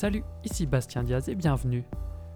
[0.00, 1.84] Salut, ici Bastien Diaz et bienvenue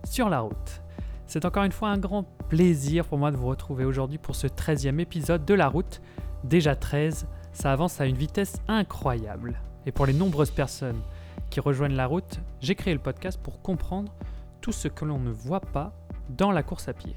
[0.04, 0.82] sur la route.
[1.26, 4.46] C'est encore une fois un grand plaisir pour moi de vous retrouver aujourd'hui pour ce
[4.46, 6.02] 13e épisode de la route.
[6.44, 9.58] Déjà 13, ça avance à une vitesse incroyable.
[9.86, 11.00] Et pour les nombreuses personnes
[11.48, 14.12] qui rejoignent la route, j'ai créé le podcast pour comprendre
[14.60, 15.94] tout ce que l'on ne voit pas
[16.28, 17.16] dans la course à pied.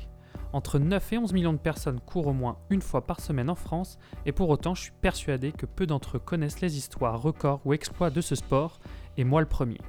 [0.53, 3.55] Entre 9 et 11 millions de personnes courent au moins une fois par semaine en
[3.55, 7.59] France, et pour autant je suis persuadé que peu d'entre eux connaissent les histoires, records
[7.65, 8.79] ou exploits de ce sport,
[9.17, 9.79] et moi le premier.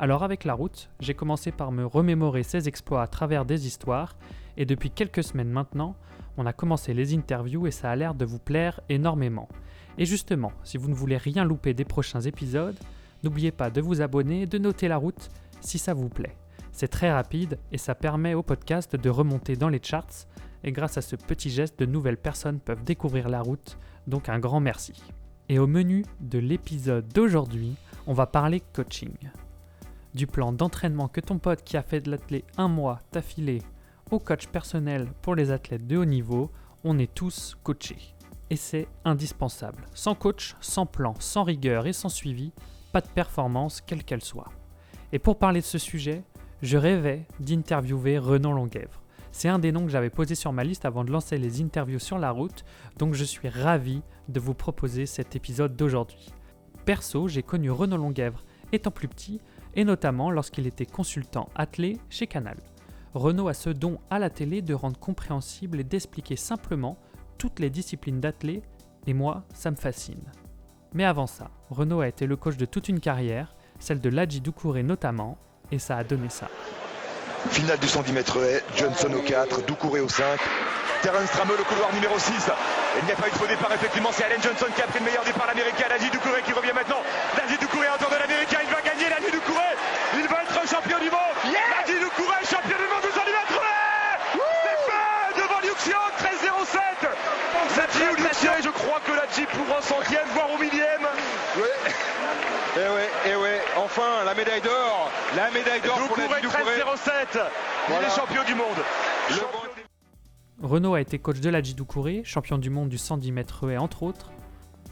[0.00, 4.16] Alors avec la route, j'ai commencé par me remémorer ces exploits à travers des histoires,
[4.56, 5.96] et depuis quelques semaines maintenant,
[6.36, 9.48] on a commencé les interviews et ça a l'air de vous plaire énormément.
[9.98, 12.78] Et justement, si vous ne voulez rien louper des prochains épisodes,
[13.24, 15.30] n'oubliez pas de vous abonner et de noter la route
[15.60, 16.36] si ça vous plaît.
[16.70, 20.28] C'est très rapide et ça permet au podcast de remonter dans les charts,
[20.62, 24.38] et grâce à ce petit geste, de nouvelles personnes peuvent découvrir la route, donc un
[24.38, 24.92] grand merci.
[25.48, 27.74] Et au menu de l'épisode d'aujourd'hui,
[28.06, 29.16] on va parler coaching
[30.14, 33.62] du plan d'entraînement que ton pote qui a fait de l'athlète un mois t'a filé
[34.10, 36.50] au coach personnel pour les athlètes de haut niveau,
[36.84, 38.14] on est tous coachés.
[38.50, 39.84] Et c'est indispensable.
[39.92, 42.52] Sans coach, sans plan, sans rigueur et sans suivi,
[42.92, 44.50] pas de performance quelle qu'elle soit.
[45.12, 46.22] Et pour parler de ce sujet,
[46.62, 49.02] je rêvais d'interviewer Renan Longuèvre.
[49.30, 51.98] C'est un des noms que j'avais posé sur ma liste avant de lancer les interviews
[51.98, 52.64] sur la route,
[52.96, 56.32] donc je suis ravi de vous proposer cet épisode d'aujourd'hui.
[56.86, 59.40] Perso, j'ai connu Renaud Longuèvre étant plus petit
[59.78, 62.56] et notamment lorsqu'il était consultant attelé chez Canal.
[63.14, 66.98] Renault a ce don à la télé de rendre compréhensible et d'expliquer simplement
[67.38, 68.62] toutes les disciplines d'athlé,
[69.06, 70.32] et moi, ça me fascine.
[70.94, 74.40] Mais avant ça, Renault a été le coach de toute une carrière, celle de Ladji
[74.40, 75.38] Doucouré notamment,
[75.70, 76.48] et ça a donné ça.
[77.50, 78.38] Finale du 110 mètres
[78.76, 80.24] Johnson au 4, Doucouré au 5,
[81.02, 82.50] Terence Strameux le couloir numéro 6.
[82.98, 84.98] Il n'y a pas eu de faux départ, effectivement, c'est Allen Johnson qui a pris
[84.98, 86.98] le meilleur départ, l'américain, Ladji Doucouré qui revient maintenant.
[87.38, 89.70] Ladji Doucouré en tour de l'américain, il va gagner Ladji Doucouré,
[90.18, 91.34] il va être champion du monde.
[91.46, 96.10] Yeah Ladji Doucouré, champion du monde du 110 mètres haies C'est fait devant Liu Xiong,
[96.18, 97.06] 13-07.
[97.78, 98.72] Ladji ou Liu Xiong, je
[99.38, 101.06] Ladji pour un centième, voire au millième.
[101.56, 101.62] Oui.
[102.76, 106.64] Et ouais, et ouais, enfin la médaille d'or, la médaille d'or pour Doucouré, Ladji Doucouré.
[106.64, 107.26] 13-07.
[107.34, 107.40] Il
[107.92, 108.06] Voilà.
[108.08, 108.76] est champion du monde.
[109.30, 113.68] Champion du- Renault a été coach de Ladji Doucouré, champion du monde du 110 mètres
[113.70, 114.30] haies entre autres,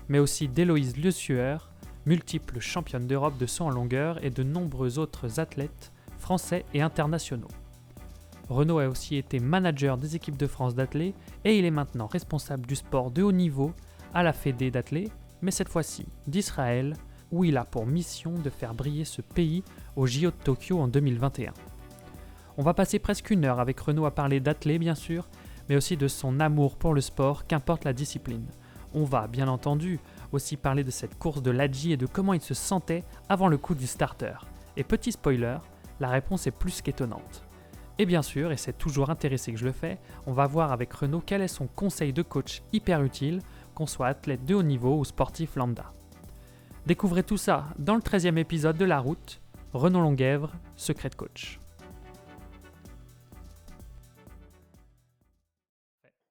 [0.08, 1.70] mais aussi d'Héloïse Le Sueur,
[2.06, 7.48] multiple championne d'Europe de saut en longueur et de nombreux autres athlètes français et internationaux.
[8.48, 11.14] Renault a aussi été manager des équipes de France d'athlètes
[11.44, 13.72] et il est maintenant responsable du sport de haut niveau
[14.14, 15.12] à la Fédé d'athlètes,
[15.42, 16.94] mais cette fois-ci d'Israël,
[17.30, 19.62] où il a pour mission de faire briller ce pays
[19.96, 21.52] au JO de Tokyo en 2021.
[22.58, 25.28] On va passer presque une heure avec Renault à parler d'athlètes bien sûr,
[25.68, 28.46] mais aussi de son amour pour le sport, qu'importe la discipline.
[28.94, 30.00] On va, bien entendu,
[30.32, 33.58] aussi parler de cette course de Ladji et de comment il se sentait avant le
[33.58, 34.34] coup du starter.
[34.76, 35.58] Et petit spoiler,
[36.00, 37.42] la réponse est plus qu'étonnante.
[37.98, 40.92] Et bien sûr, et c'est toujours intéressé que je le fais, on va voir avec
[40.92, 43.40] Renaud quel est son conseil de coach hyper utile,
[43.76, 45.92] qu'on soit athlète de haut niveau ou sportif lambda.
[46.86, 49.42] Découvrez tout ça dans le 13e épisode de La Route,
[49.74, 51.60] Renaud Longuèvre, secret coach.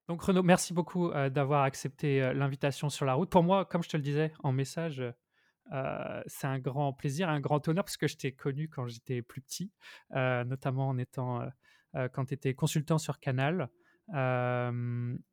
[0.08, 3.30] Donc Renaud, merci beaucoup euh, d'avoir accepté euh, l'invitation sur la route.
[3.30, 5.02] Pour moi, comme je te le disais en message,
[5.72, 9.22] euh, c'est un grand plaisir, un grand honneur parce que je t'ai connu quand j'étais
[9.22, 9.72] plus petit,
[10.10, 11.40] notamment en étant
[12.12, 13.68] quand tu étais consultant sur Canal.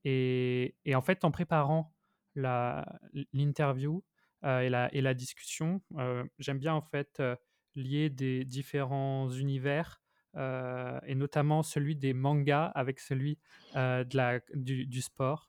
[0.04, 1.94] Et, en fait, en préparant
[2.36, 4.04] l'interview
[4.44, 7.22] euh, et, la, et la discussion, euh, j'aime bien en fait
[7.76, 10.02] lier des différents univers
[10.36, 13.38] et notamment celui des mangas avec celui
[13.76, 15.48] de la, du, du sport.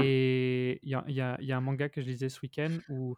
[0.00, 3.16] Et il y y y a un manga que je lisais ce week-end où,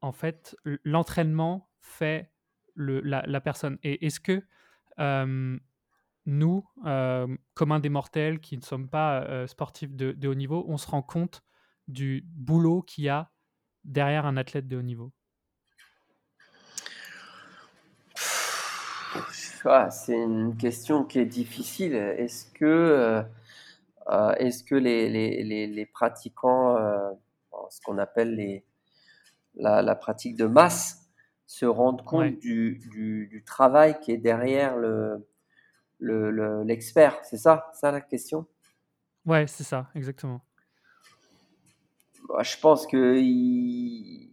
[0.00, 2.32] en fait, l'entraînement fait
[2.74, 3.78] le, la, la personne.
[3.82, 4.42] Et est-ce que
[6.24, 10.64] nous, euh, communs des mortels qui ne sommes pas euh, sportifs de, de haut niveau,
[10.68, 11.42] on se rend compte
[11.88, 13.30] du boulot qu'il y a
[13.84, 15.12] derrière un athlète de haut niveau?
[19.64, 21.94] Ah, c'est une question qui est difficile.
[21.94, 23.22] Est-ce que, euh,
[24.10, 27.10] euh, est-ce que les, les, les, les pratiquants, euh,
[27.70, 28.64] ce qu'on appelle les,
[29.56, 31.10] la, la pratique de masse,
[31.46, 32.38] se rendent compte Ouais.
[32.40, 35.26] du, du, du travail qui est derrière le,
[36.00, 37.18] le, le- l'expert?
[37.24, 38.46] C'est ça, ça la question?
[39.24, 40.44] Ouais, c'est ça, exactement.
[42.32, 44.32] Bah, je pense que ils,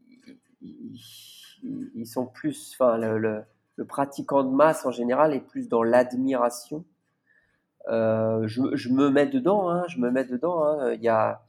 [0.61, 3.43] ils- ils sont plus, enfin, le, le-
[3.75, 6.85] le pratiquant de masse en général est plus dans l'admiration.
[7.89, 10.63] Euh, je, je me mets dedans, hein, je me mets dedans.
[10.65, 10.93] hein.
[10.93, 11.41] Il y a,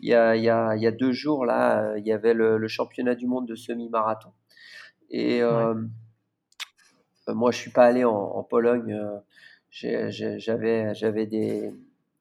[0.00, 2.12] il y a, il y a, il y a deux jours là, euh, il y
[2.12, 4.32] avait le, le championnat du monde de semi-marathon.
[5.10, 5.74] Et euh,
[7.28, 8.98] moi, je suis pas allé en, Pologne.
[9.70, 11.74] J'avais j'avais des,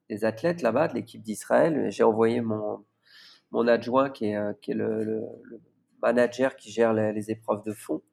[0.09, 1.89] des athlètes là-bas de l'équipe d'Israël.
[1.91, 2.83] J'ai envoyé mon,
[3.51, 5.23] mon adjoint qui est, qui est le, le,
[6.01, 8.03] manager qui gère les, épreuves de fond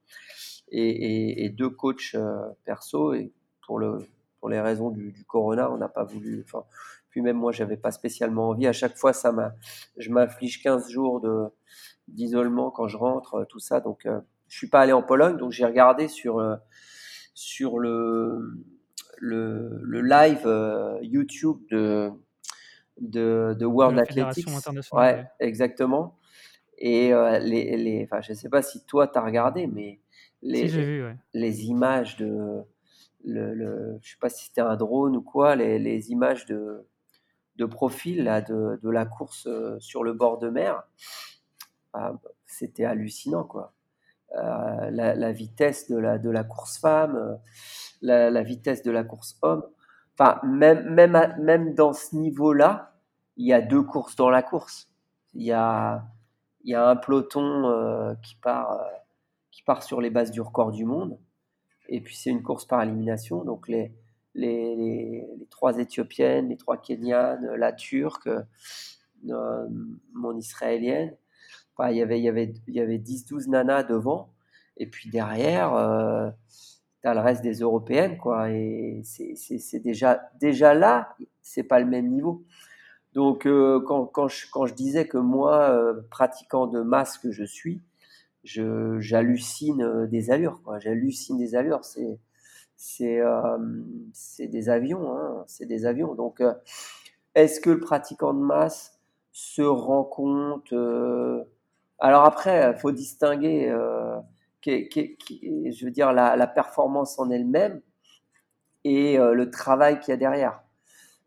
[0.69, 2.17] et, et, deux coachs
[2.65, 3.13] perso.
[3.15, 3.33] Et
[3.67, 3.99] pour, le,
[4.41, 6.45] pour les raisons du, du corona, on n'a pas voulu.
[6.47, 6.65] Enfin,
[7.11, 8.67] puis même moi, j'avais pas spécialement envie.
[8.67, 9.55] À chaque fois, ça m'a,
[9.99, 11.45] je m'inflige 15 jours de,
[12.09, 13.81] d'isolement quand je rentre, tout ça.
[13.81, 14.09] Donc,
[14.49, 16.43] je suis pas allé en Pologne, donc j'ai regardé sur,
[17.35, 18.65] sur le,
[19.19, 22.11] le, le live euh, YouTube de,
[23.01, 24.49] de, de World Athletics.
[24.93, 26.17] Ouais, exactement.
[26.79, 30.01] Et euh, les, les, enfin, je ne sais pas si toi tu as regardé, mais
[30.43, 32.63] les, vu, les images de.
[33.27, 36.87] Le, le, je sais pas si c'était un drone ou quoi, les, les images de,
[37.57, 40.83] de profil là, de, de, la course euh, sur le bord de mer,
[41.95, 42.13] ah,
[42.45, 43.73] c'était hallucinant quoi.
[44.35, 47.39] la, la, vitesse de la, de la course femme,
[48.03, 49.65] la, vitesse de la course homme.
[50.17, 52.95] Enfin, même, même, même dans ce niveau-là,
[53.37, 54.89] il y a deux courses dans la course.
[55.35, 56.05] Il y a,
[56.63, 58.85] il y a un peloton euh, qui, part, euh,
[59.51, 61.19] qui part sur les bases du record du monde.
[61.89, 63.45] Et puis c'est une course par élimination.
[63.45, 63.93] Donc les,
[64.35, 69.69] les, les, trois Éthiopiennes, les trois Kenyanes, la Turque, euh,
[70.13, 71.17] mon Israélienne.
[71.77, 74.33] Enfin, il y avait, il y avait, il y avait 10-12 nanas devant.
[74.77, 75.75] Et puis derrière,
[77.13, 78.51] le reste des européennes, quoi.
[78.51, 82.45] Et c'est déjà, déjà là, c'est pas le même niveau.
[83.13, 87.31] Donc, euh, quand, quand, je, quand, je, disais que moi, euh, pratiquant de masse que
[87.31, 87.83] je suis,
[88.43, 90.79] j'hallucine euh, des allures, quoi.
[90.79, 91.85] J'hallucine des allures.
[91.85, 92.19] C'est
[92.77, 93.23] c'est
[94.13, 95.45] c'est des avions, hein.
[95.47, 96.15] c'est des avions.
[96.15, 96.43] Donc,
[97.35, 98.99] est-ce que le pratiquant de masse
[99.33, 100.73] se rend compte
[101.99, 103.73] Alors après, faut distinguer
[104.67, 107.81] je veux dire, la, performance en elle-même
[108.85, 110.63] et euh, le travail qu'il y a derrière.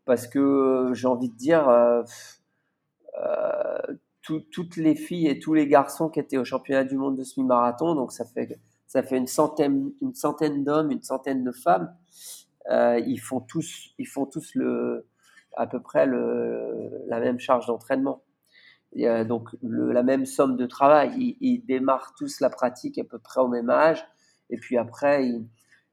[0.04, 2.02] Parce que euh, j'ai envie de dire, euh,
[4.22, 7.94] toutes les filles et tous les garçons qui étaient au championnat du monde de semi-marathon,
[7.94, 11.94] donc ça fait, ça fait une centaine, une centaine d'hommes, une centaine de femmes,
[12.70, 15.06] ils font tous, ils font tous le,
[15.56, 18.22] à peu près le, la même charge d'entraînement
[18.94, 21.36] donc la même somme de travail.
[21.40, 24.04] Ils, démarrent tous la pratique à peu près au même âge.
[24.50, 25.28] Et puis après,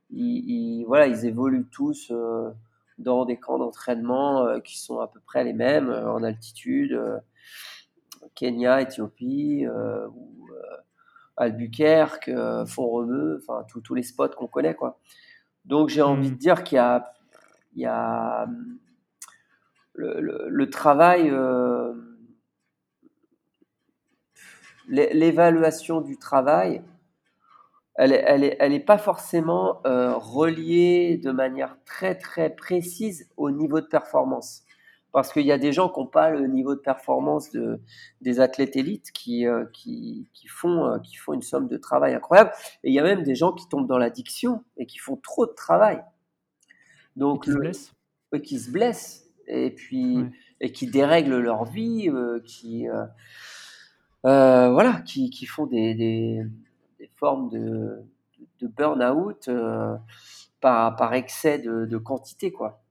[0.10, 2.52] ils, voilà, ils évoluent tous euh,
[2.98, 7.00] dans des camps d'entraînement euh, qui sont à peu près les mêmes euh, en altitude.
[8.34, 10.50] Kenya, Éthiopie, ou,
[11.38, 12.32] Albuquerque,
[12.66, 14.74] Font-Romeu, enfin tous les spots qu'on connaît.
[14.74, 15.00] Quoi.
[15.64, 16.40] Donc j'ai envie de mmh.
[16.40, 17.14] dire qu'il y a,
[17.76, 18.48] il y a
[19.94, 21.32] le, le travail
[24.88, 26.82] l'évaluation du travail,
[27.96, 33.30] elle n'est elle est, elle est pas forcément euh, reliée de manière très très précise
[33.38, 34.64] au niveau de performance.
[35.14, 37.80] Parce qu'il y a des gens qui n'ont pas le niveau de performance de,
[38.20, 42.14] des athlètes élites qui, euh, qui, qui, font, euh, qui font une somme de travail
[42.14, 42.52] incroyable.
[42.84, 45.46] Et il y a même des gens qui tombent dans l'addiction et qui font trop
[45.46, 46.04] de travail.
[47.16, 47.94] Donc, et qui, se blessent.
[48.44, 49.30] qui se blessent.
[49.48, 50.18] Et puis,
[50.60, 52.12] et qui dérèglent leur vie,
[52.44, 52.88] qui
[54.26, 56.44] euh, voilà, qui, qui, font des, des,
[57.00, 58.02] des formes de,
[58.60, 59.96] de burn-out euh,
[60.62, 62.52] par, par, excès de, de, quantité.
[62.52, 62.82] Quoi.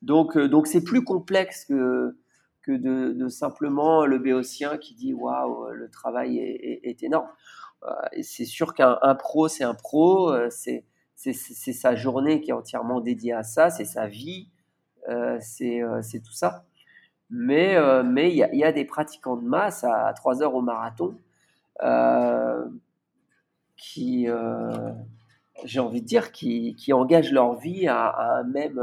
[0.00, 2.16] Donc, euh, donc c'est plus complexe que,
[2.62, 7.28] que de, simplement le béotien qui dit waouh, le travail est, est, énorme.
[8.22, 10.84] c'est sûr qu'un pro, c'est un pro, c'est
[11.34, 14.48] sa journée qui est entièrement dédiée à ça, c'est sa vie,
[15.40, 16.64] c'est tout ça.
[17.34, 21.16] Mais euh, mais il y, a des pratiquants de masse à, 3 heures au marathon
[21.82, 22.62] euh,
[23.78, 24.92] qui, euh,
[25.64, 28.78] j'ai envie de dire, qui, qui, engagent leur vie à, un même,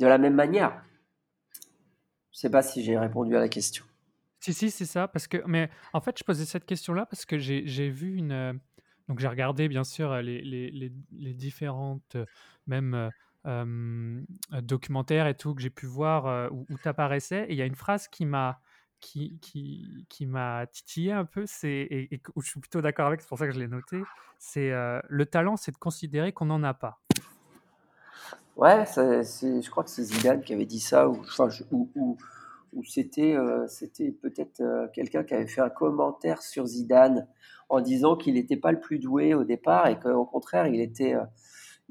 [0.00, 0.82] de la même manière.
[2.32, 3.84] Je ne sais pas si j'ai répondu à la question.
[4.40, 5.06] Si, si, c'est ça.
[5.06, 8.58] Parce que, mais en fait, je posais cette question-là parce que j'ai vu une.
[9.06, 12.16] Donc, j'ai regardé, bien sûr, les, les, les différentes,
[12.66, 13.12] même
[13.44, 17.46] documentaires et tout que j'ai pu voir où, tu apparaissais.
[17.48, 18.60] Et il y a une phrase qui m'a
[19.02, 23.20] qui, qui, qui m'a titillé un peu, c'est, et, où je suis plutôt d'accord avec,
[23.20, 24.00] c'est pour ça que je l'ai noté,
[24.38, 24.70] c'est
[25.08, 27.00] le talent, c'est de considérer qu'on n'en a pas.
[28.56, 29.24] Ouais, c'est,
[29.60, 31.20] je crois que c'est Zidane qui avait dit ça, ou,
[31.72, 32.16] ou,
[32.72, 34.62] ou, c'était, c'était peut-être
[34.94, 37.26] quelqu'un qui avait fait un commentaire sur Zidane
[37.68, 41.16] en disant qu'il n'était pas le plus doué au départ et qu'au contraire, il était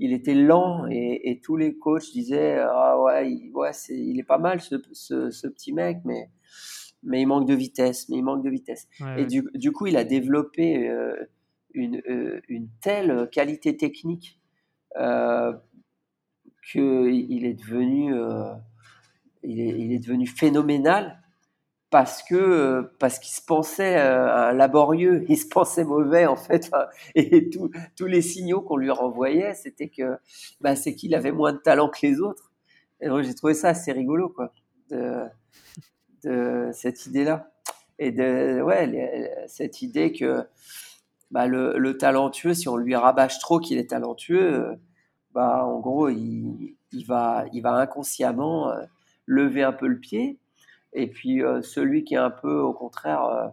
[0.02, 4.24] il était lent et, tous les coachs disaient ah ouais, il, ouais c'est, il est
[4.24, 6.30] pas mal ce, ce, petit mec, mais
[7.04, 8.88] mais il manque de vitesse, mais il manque de vitesse.
[9.18, 11.16] et Du, du, coup, il a développé euh,
[11.74, 12.02] une,
[12.48, 14.40] une telle qualité technique
[16.72, 18.14] qu'il est devenu,
[19.44, 21.21] il est, il est devenu phénoménal
[21.92, 26.72] parce que parce qu'il se pensait euh, laborieux, il se pensait mauvais en fait,
[27.16, 30.18] et tous les signaux qu'on lui renvoyait, c'était que
[30.62, 32.52] bah, c'est qu'il avait moins de talent que les autres.
[33.02, 34.54] Et donc j'ai trouvé ça assez rigolo quoi,
[34.90, 37.52] de, cette idée-là,
[38.00, 40.46] et de ouais cette idée que
[41.30, 44.78] bah, le, le, talentueux, si on lui rabâche trop qu'il est talentueux,
[45.34, 48.84] bah en gros il, va inconsciemment euh,
[49.26, 50.40] lever un peu le pied
[50.94, 53.48] et puis euh, celui qui est un peu au contraire euh,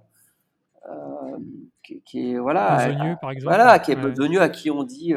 [0.91, 1.39] euh,
[1.83, 3.45] qui, est voilà par exemple.
[3.45, 4.39] voilà qui est ouais.
[4.39, 5.15] à qui on dit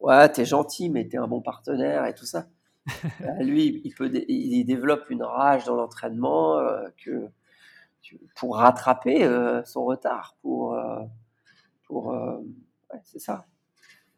[0.00, 2.46] ouais t'es gentil mais t'es un bon partenaire et tout ça.
[3.20, 6.58] Bah, lui il peut il développe une rage dans l'entraînement
[6.96, 7.28] que
[8.34, 9.28] pour rattraper
[9.66, 10.74] son retard pour
[11.84, 13.44] pour ouais, c'est ça.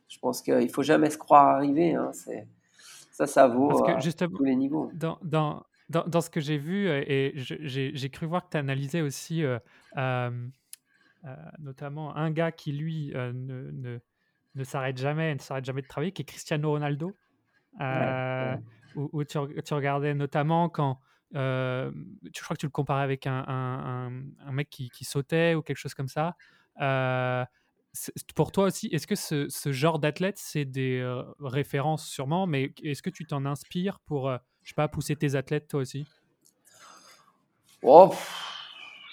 [0.08, 2.46] Je pense qu'il faut jamais se croire arrivé hein, c'est
[3.10, 4.88] ça ça vaut à tous les niveaux.
[4.94, 8.56] dans, dans dans, dans, ce que j'ai vu, euh, et j'ai cru voir que tu
[8.56, 9.58] analysais aussi euh,
[9.96, 10.30] euh,
[11.58, 13.98] notamment un gars qui, lui, ne, ne,
[14.54, 17.16] ne s'arrête jamais, ne s'arrête jamais de travailler, qui est Cristiano Ronaldo,
[18.96, 21.00] Où, tu, tu, regardais notamment quand,
[21.32, 21.90] je
[22.40, 24.12] crois que tu le comparais avec un, un,
[24.46, 26.36] un mec qui, qui, sautait ou quelque chose comme ça.
[28.36, 31.04] pour toi aussi, est-ce que ce, ce genre d'athlète, c'est des
[31.40, 34.30] références sûrement, mais est-ce que tu t'en inspires pour
[34.62, 36.06] je sais pas, pousser tes athlètes toi aussi
[37.82, 38.12] oh,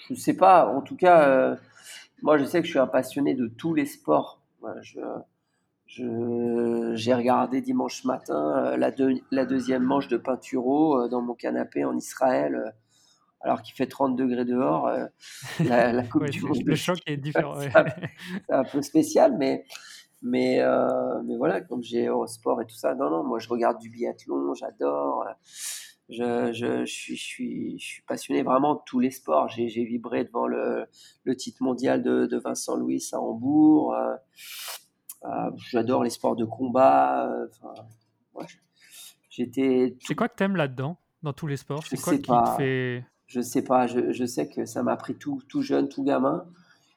[0.08, 0.66] Je sais pas.
[0.66, 1.56] En tout cas, euh,
[2.22, 4.40] moi je sais que je suis un passionné de tous les sports.
[4.82, 5.00] Je,
[6.94, 8.90] j'ai regardé dimanche matin euh, la,
[9.30, 12.74] la, deuxième manche de Pinturo euh, dans mon canapé en Israël,
[13.40, 14.90] alors qu'il fait 30 degrés dehors.
[15.60, 16.58] La, Coupe du Monde.
[16.66, 17.58] Le choc est différent.
[17.60, 19.64] C'est un, peu spécial, mais,
[20.22, 23.48] mais, euh, mais voilà, comme j'ai au sport et tout ça, non, non, moi je
[23.48, 25.24] regarde du biathlon, j'adore.
[26.08, 29.48] Je, je, je, suis, je, suis, je suis passionné vraiment de tous les sports.
[29.48, 30.86] J'ai vibré devant le,
[31.24, 33.94] le titre mondial de, de, Vincent Louis à Hambourg.
[33.94, 34.14] Euh,
[35.24, 37.30] euh, j'adore les sports de combat.
[38.34, 38.46] Ouais,
[39.28, 39.96] j'étais.
[40.00, 41.84] C'est quoi que t'aimes là-dedans, dans tous les sports?
[41.86, 43.86] C'est quoi qui te fait Je sais pas.
[43.86, 46.46] Je, je sais que ça m'a pris tout, tout jeune, tout gamin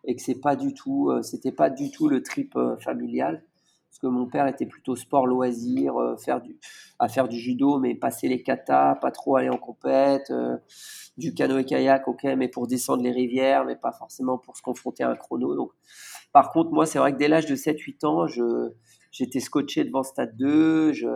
[0.03, 3.43] et que c'est pas du tout, euh, c'était pas du tout le trip euh, familial.
[3.89, 6.57] Parce que mon père était plutôt sport loisir, euh, faire du,
[6.97, 10.31] à faire du judo, mais passer les katas, pas trop aller en compète,
[11.17, 15.09] du canoë-kayak, ok, mais pour descendre les rivières, mais pas forcément pour se confronter à
[15.09, 15.55] un chrono.
[15.55, 15.71] Donc,
[16.31, 18.71] par contre, moi, c'est vrai que dès l'âge de 7-8 ans, je,
[19.11, 21.09] j'étais scotché devant Stade 2, je,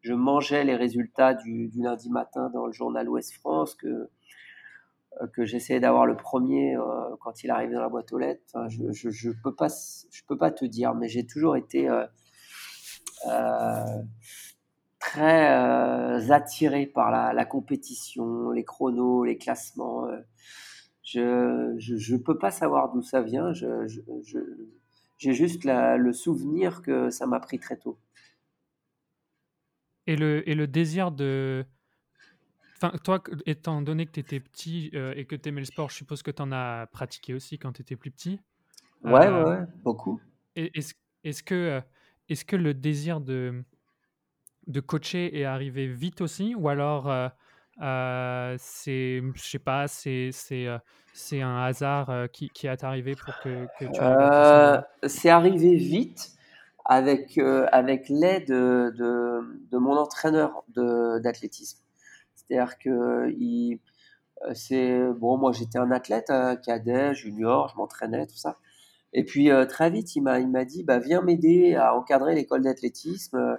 [0.00, 4.08] je mangeais les résultats du, du, lundi matin dans le journal Ouest France, que,
[5.32, 6.82] que j'essayais d'avoir le premier euh,
[7.20, 8.66] quand il arrivait dans la boîte aux lettres.
[8.68, 9.68] Je, je, peux pas,
[10.26, 12.06] peux pas te dire, mais j'ai toujours été euh,
[13.28, 14.02] euh
[14.98, 20.08] très euh, attiré par la, compétition, les chronos, les classements.
[21.04, 23.52] Je, je, je peux pas savoir d'où ça vient.
[23.52, 23.86] Je,
[25.16, 27.98] j'ai juste le souvenir que ça m'a pris très tôt.
[30.08, 31.64] Et le, et le désir de,
[32.76, 35.88] Enfin, toi, étant donné que tu étais petit euh, et que tu aimais le sport,
[35.88, 38.38] je suppose que tu en as pratiqué aussi quand tu étais plus petit.
[39.02, 40.20] Ouais, euh, ouais, beaucoup.
[40.56, 40.92] Est-ce
[41.24, 41.80] est que, euh,
[42.28, 43.64] est que le désir de,
[44.66, 47.04] de coacher est arrivé vite aussi Ou alors,
[48.58, 54.82] c'est, je sais pas, c'est, c'est, un hasard qui, qui est arrivé pour que, que
[55.02, 56.32] tu C'est arrivé vite
[56.84, 61.85] avec, avec l'aide de, de, de, mon entraîneur d'athlétisme.
[62.48, 63.80] C'est-à-dire que il,
[64.44, 68.56] euh, c'est bon, moi j'étais un athlète hein, cadet, junior, je m'entraînais, tout ça.
[69.12, 72.34] Et puis euh, très vite, il m'a, il m'a dit, bah viens m'aider à encadrer
[72.34, 73.58] l'école d'athlétisme.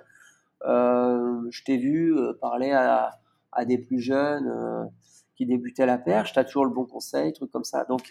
[0.66, 3.20] Euh, je t'ai vu parler à,
[3.52, 4.90] à, des plus jeunes
[5.36, 6.34] qui débutaient la perche.
[6.34, 7.86] T'as toujours le bon conseil, trucs comme ça.
[7.86, 8.02] Donc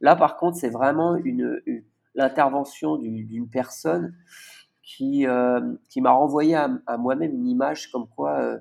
[0.00, 1.60] là, par contre, c'est vraiment une,
[2.14, 4.14] l'intervention d'une personne
[4.82, 5.26] qui,
[5.88, 8.60] qui m'a renvoyé à moi-même une image comme quoi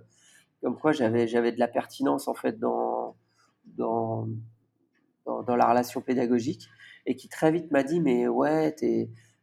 [0.61, 3.15] comme quoi j'avais j'avais de la pertinence en fait dans
[3.65, 4.27] dans,
[5.25, 6.67] dans, la relation pédagogique.
[7.05, 8.75] Et qui très vite m'a dit mais ouais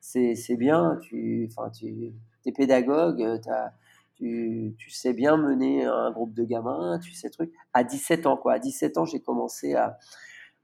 [0.00, 2.12] c'est c'est bien tu enfin tu
[2.44, 3.72] es pédagogue as,
[4.14, 7.52] tu, tu sais bien mener un groupe de gamins tu sais truc.
[7.72, 8.54] À 17 ans quoi.
[8.54, 9.98] À 17 ans j'ai commencé à,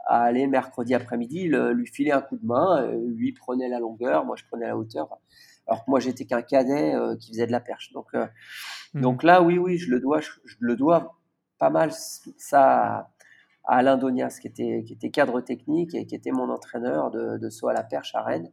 [0.07, 4.37] à aller mercredi après-midi lui filer un coup de main lui prenait la longueur moi
[4.37, 5.19] je prenais la hauteur
[5.67, 7.93] alors que moi j'étais qu'un cadet euh, qui faisait de la perche.
[7.93, 8.27] Donc, euh,
[8.95, 9.01] mmh.
[9.01, 11.19] donc là, oui, oui, je le dois, je, le dois
[11.59, 11.91] pas mal
[12.37, 13.09] ça
[13.65, 17.51] Alain Donias, qui était, qui était cadre technique et qui était mon entraîneur de, de
[17.51, 18.51] saut à la perche à Rennes,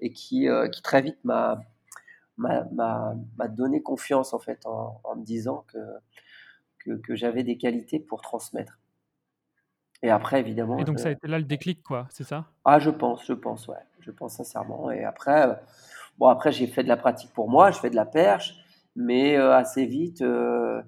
[0.00, 1.60] et qui, euh, qui très vite m'a,
[2.38, 3.14] m'a,
[3.48, 5.78] donné confiance en fait en, me disant que,
[6.78, 8.78] que, que, j'avais des qualités pour transmettre.
[10.02, 10.78] Et après, évidemment.
[10.78, 12.46] Et donc, ça a été là le déclic, quoi, c'est ça?
[12.64, 13.76] Ah, je pense, je pense, ouais.
[14.00, 14.90] Je pense sincèrement.
[14.92, 15.60] Et après,
[16.18, 18.54] bon, après, j'ai fait de la pratique pour moi, je fais de la perche,
[18.96, 20.82] mais euh, assez vite, euh,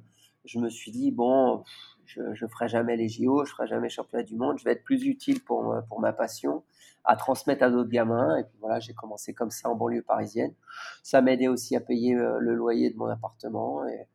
[0.45, 1.65] je me suis dit, bon,
[2.07, 4.85] je ne ferai jamais les JO, je ferai jamais championnat du monde, je vais être
[4.85, 6.65] plus utile pour, pour ma passion,
[7.05, 8.37] à transmettre à d'autres gamins.
[8.37, 10.55] Et puis voilà, j'ai commencé comme ça en banlieue parisienne.
[11.03, 13.87] Ça m'aidait aussi à payer euh, le loyer de mon appartement.
[13.87, 14.07] Et,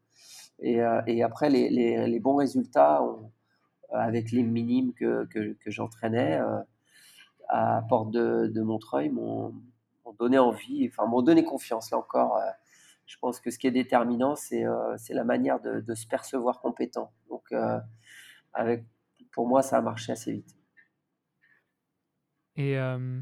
[0.60, 3.02] et, euh, et après, les, les, les, bons résultats
[3.92, 6.60] avec les minimes que, que, que j'entraînais euh,
[7.50, 9.10] à Porte de, de Montreuil
[10.06, 11.92] m'ont donné envie, enfin m'ont donné confiance.
[11.92, 12.40] Là encore,
[13.06, 17.14] je pense que ce qui est déterminant, c'est euh, la manière de, se percevoir compétent.
[17.30, 17.80] Donc, euh,
[19.32, 20.56] pour moi, ça a marché assez vite.
[22.56, 23.22] Et euh,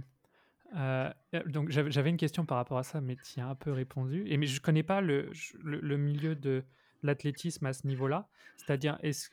[1.48, 4.24] donc, j'avais une question par rapport à ça, mais tu as un peu répondu.
[4.28, 5.32] Et, mais je connais pas le,
[5.63, 6.63] le, milieu de
[7.02, 8.28] l'athlétisme à ce niveau-là.
[8.58, 9.32] C'est-à-dire, est-ce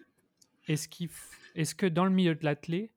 [0.69, 0.90] est,
[1.54, 2.90] est que dans le milieu de l'athlète,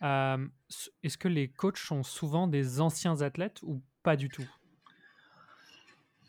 [0.00, 4.48] est-ce que les coachs sont souvent des anciens athlètes ou pas du tout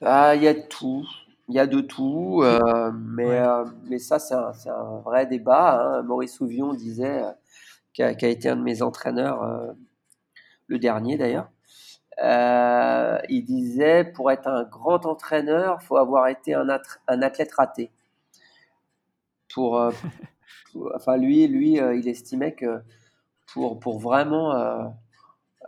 [0.01, 1.07] ah, il y a tout,
[1.47, 5.81] il y a de tout, euh, mais, euh, mais ça, c'est un, un, vrai débat.
[5.81, 6.03] Hein.
[6.03, 7.31] Maurice Souvion disait, euh,
[7.93, 9.75] qui a, été un de mes entraîneurs,
[10.67, 11.49] le dernier d'ailleurs,
[13.29, 16.67] il disait pour être un grand entraîneur, il faut avoir été un,
[17.07, 17.89] un athlète raté.
[19.51, 19.81] Pour,
[20.95, 22.81] enfin, lui, lui il estimait que
[23.47, 24.93] pour, pour vraiment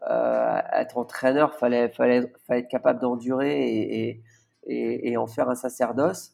[0.02, 4.22] être entraîneur, fallait, fallait, fallait être capable d'endurer
[4.68, 6.34] et, en faire un sacerdoce.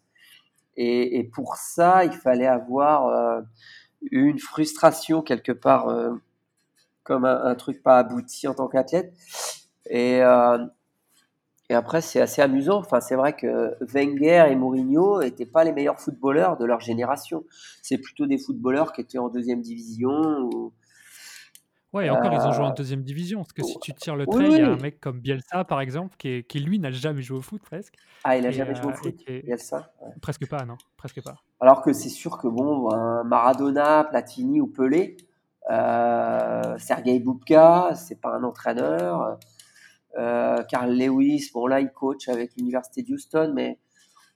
[0.78, 3.42] Et, et, pour ça, il fallait avoir euh,
[4.12, 6.14] une frustration quelque part, euh,
[7.04, 9.14] comme un, truc pas abouti en tant qu'athlète.
[9.90, 10.22] Et,
[11.70, 12.78] et après, c'est assez amusant.
[12.78, 17.44] Enfin, c'est vrai que Wenger et Mourinho n'étaient pas les meilleurs footballeurs de leur génération.
[17.82, 20.74] C'est plutôt des footballeurs qui étaient en deuxième division ou,
[21.96, 23.40] Ouais, et encore, ils ont joué en euh, deuxième division.
[23.40, 25.80] Parce que si tu tires le trait, il y a un mec comme Bielsa, par
[25.80, 27.96] exemple, qui, qui lui n'a jamais joué au foot presque.
[28.26, 31.36] Ah, il n'a jamais joué au euh, foot, Bielsa Presque pas, non, presque pas.
[31.62, 32.90] Alors que c'est sûr que bon,
[33.24, 35.16] Maradona, Platini ou Pelé,
[35.72, 39.38] euh, Sergei Bubka, c'est pas un entraîneur.
[40.18, 43.80] Euh, Carl Lewis, bon là, il coach avec l'université d'Houston, mais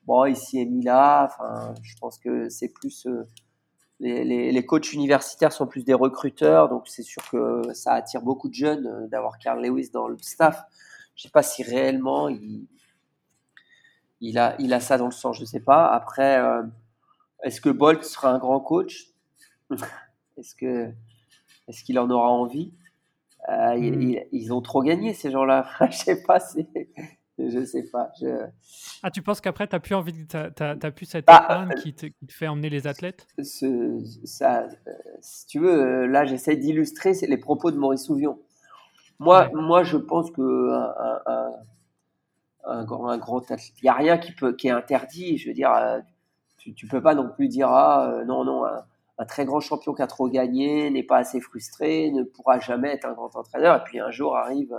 [0.05, 1.25] bon, ici et mis là.
[1.25, 3.05] Enfin, je pense que c'est plus
[3.99, 8.47] les, les, coachs universitaires sont plus des recruteurs, donc c'est sûr que ça attire beaucoup
[8.47, 10.63] de jeunes euh, d'avoir Carl Lewis dans le staff.
[11.15, 12.65] Je ne sais pas si réellement il,
[14.21, 15.87] il, a, il a ça dans le sang, je ne sais pas.
[15.87, 16.63] Après, euh,
[17.43, 19.07] est-ce que Bolt sera un grand coach?
[20.37, 20.93] Est-ce que
[21.69, 22.73] est-ce qu'il en aura envie?
[23.47, 24.15] Euh, hmm.
[24.31, 25.67] ils, ont trop gagné ces gens-là.
[25.91, 26.39] je sais pas.
[27.49, 28.11] je sais pas.
[28.19, 28.27] Je...
[29.03, 32.07] Ah, tu penses qu'après, tu n'as plus envie, tu as, plus cette bah, qui, te,
[32.07, 33.27] qui, te, fait emmener les athlètes?
[33.41, 38.39] ce, ça, euh, Si tu veux, euh, là, j'essaie d'illustrer les propos de Maurice Souvion.
[39.19, 41.51] Moi, moi je pense que un, un,
[42.65, 45.37] un, grand, un grand athlète, il n'y a rien qui, peut, qui est interdit.
[45.37, 45.99] Je veux dire, euh,
[46.57, 50.01] tu ne peux pas non plus dire, ah, non, non, un, très grand champion qui
[50.01, 53.77] a trop gagné, n'est pas assez frustré, ne pourra jamais être un grand entraîneur.
[53.77, 54.73] Et puis un jour arrive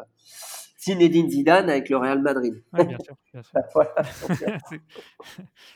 [0.81, 2.63] Zinedine Zidane avec le Real Madrid.
[2.73, 3.17] Oui, bien sûr.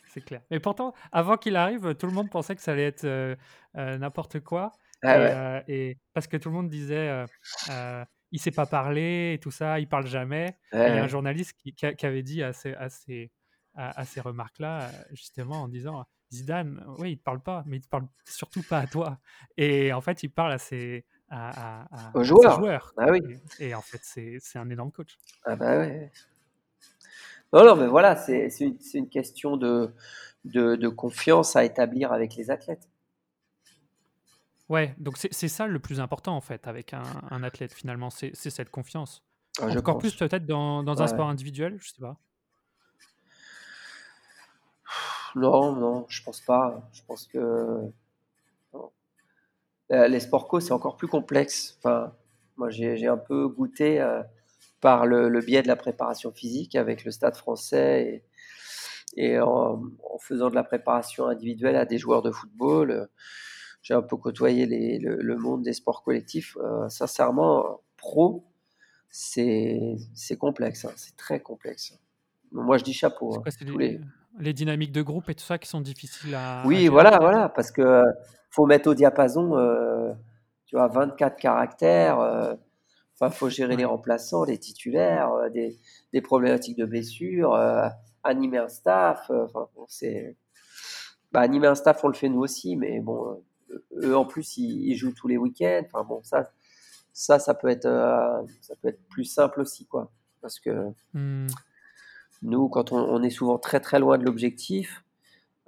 [0.06, 0.40] c'est clair.
[0.50, 3.36] Mais pourtant, avant qu'il arrive, tout le monde pensait que ça allait être euh,
[3.76, 4.72] euh, n'importe quoi.
[5.02, 7.26] Ah euh, et, parce que tout le monde disait,
[7.70, 10.56] euh, il sait pas parler et tout ça, il parle jamais.
[10.72, 13.30] il y a un journaliste qui, avait dit à ces, à ces,
[13.74, 17.88] à, ces remarques-là, justement, en disant Zidane, oui, il ne parle pas, mais il ne
[17.88, 19.18] parle surtout pas à toi.
[19.58, 22.92] Et en fait, il parle à ses, à, aux joueurs.
[22.96, 23.20] Ah oui.
[23.58, 25.16] Et, en fait, c'est un énorme coach.
[25.44, 26.10] Ah bah ouais.
[27.52, 29.94] Non, non, mais voilà, c'est une, une, question de,
[30.44, 32.88] de, de, confiance à établir avec les athlètes.
[34.68, 38.34] Ouais, donc c'est ça le plus important en fait avec un, un athlète finalement, c'est
[38.34, 39.22] cette confiance.
[39.60, 42.16] Ah, Encore plus peut-être dans, dans un sport individuel, je sais pas.
[45.36, 46.88] Non, non, je pense pas.
[46.92, 47.92] Je pense que
[49.90, 51.76] les sports co, c'est encore plus complexe.
[51.78, 52.12] Enfin,
[52.56, 54.22] moi, j'ai un peu goûté euh,
[54.80, 58.24] par le, biais de la préparation physique avec le stade français
[59.16, 59.82] et, et en,
[60.20, 62.90] faisant de la préparation individuelle à des joueurs de football.
[62.90, 63.06] Euh,
[63.82, 66.56] j'ai un peu côtoyé les, le, monde des sports collectifs.
[66.88, 68.42] sincèrement, pro,
[69.10, 69.98] c'est
[70.38, 70.86] complexe.
[70.86, 71.92] Hein, c'est très complexe.
[72.50, 73.36] Moi, je dis chapeau.
[73.36, 74.00] Hein, tous les...
[74.38, 76.62] les dynamiques de groupe et tout ça qui sont difficiles à.
[76.66, 78.02] Oui, voilà, voilà, parce que
[78.50, 79.50] faut mettre au diapason,
[80.66, 82.56] tu vois, 24 caractères.
[83.14, 85.78] Enfin, faut gérer les remplaçants, les titulaires, des,
[86.12, 87.54] des, problématiques de blessures,
[88.24, 89.30] animer un staff.
[89.30, 90.36] Enfin, c'est.
[91.32, 93.42] Bah, animer un staff, on le fait nous aussi, mais bon,
[93.96, 95.82] eux en plus, ils, jouent tous les week-ends.
[95.86, 96.50] Enfin bon, ça,
[97.12, 97.88] ça, ça peut être,
[98.60, 100.10] ça peut être plus simple aussi, quoi.
[100.40, 101.46] Parce que mmh.
[102.42, 105.02] Nous, quand on, est souvent très très loin de l'objectif,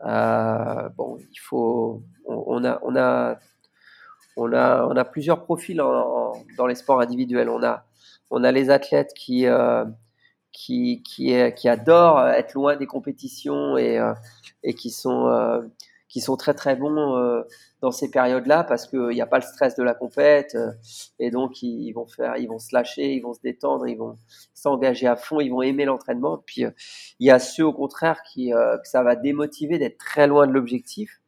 [0.04, 3.38] euh, bon, il faut, on, a, on a,
[4.36, 7.48] on a, on a plusieurs profils dans les sports individuels.
[7.48, 7.84] On a,
[8.30, 9.84] on a les athlètes qui, euh,
[10.52, 14.12] qui, qui, qui, adorent être loin des compétitions et, euh,
[14.62, 15.62] et qui sont,
[16.16, 17.44] qui sont très très bons
[17.82, 20.72] dans ces périodes-là parce qu'il n'y a pas le stress de la compète euh,
[21.18, 24.16] et donc ils, vont faire, ils vont se lâcher, ils vont se détendre, ils vont
[24.54, 26.42] s'engager à fond, ils vont aimer l'entraînement.
[26.46, 26.70] Puis euh,
[27.20, 30.46] il y a ceux au contraire qui euh, que ça va démotiver d'être très loin
[30.46, 31.20] de l'objectif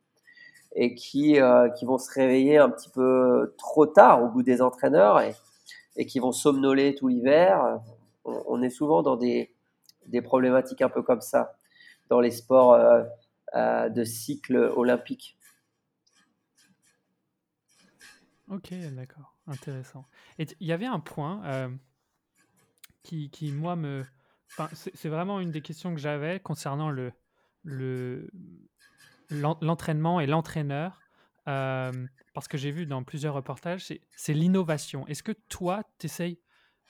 [0.74, 1.38] et qui
[1.76, 5.34] qui vont se réveiller un petit peu trop tard au bout des entraîneurs et,
[5.96, 7.78] et qui vont somnoler tout l'hiver.
[8.24, 9.52] On, on, est souvent dans des
[10.06, 11.52] des problématiques un peu comme ça
[12.08, 12.74] dans les sports
[13.54, 15.38] de cycle olympique.
[18.48, 20.06] Ok, d'accord, intéressant.
[20.38, 21.68] Et il y avait un point euh,
[23.02, 24.04] qui, qui, moi, me.
[24.52, 27.12] Enfin, c'est vraiment une des questions que j'avais concernant le
[29.30, 31.00] l'entraînement et l'entraîneur,
[31.48, 31.92] euh,
[32.34, 35.06] parce que j'ai vu dans plusieurs reportages, c'est l'innovation.
[35.06, 36.38] Est-ce que toi, tu essayes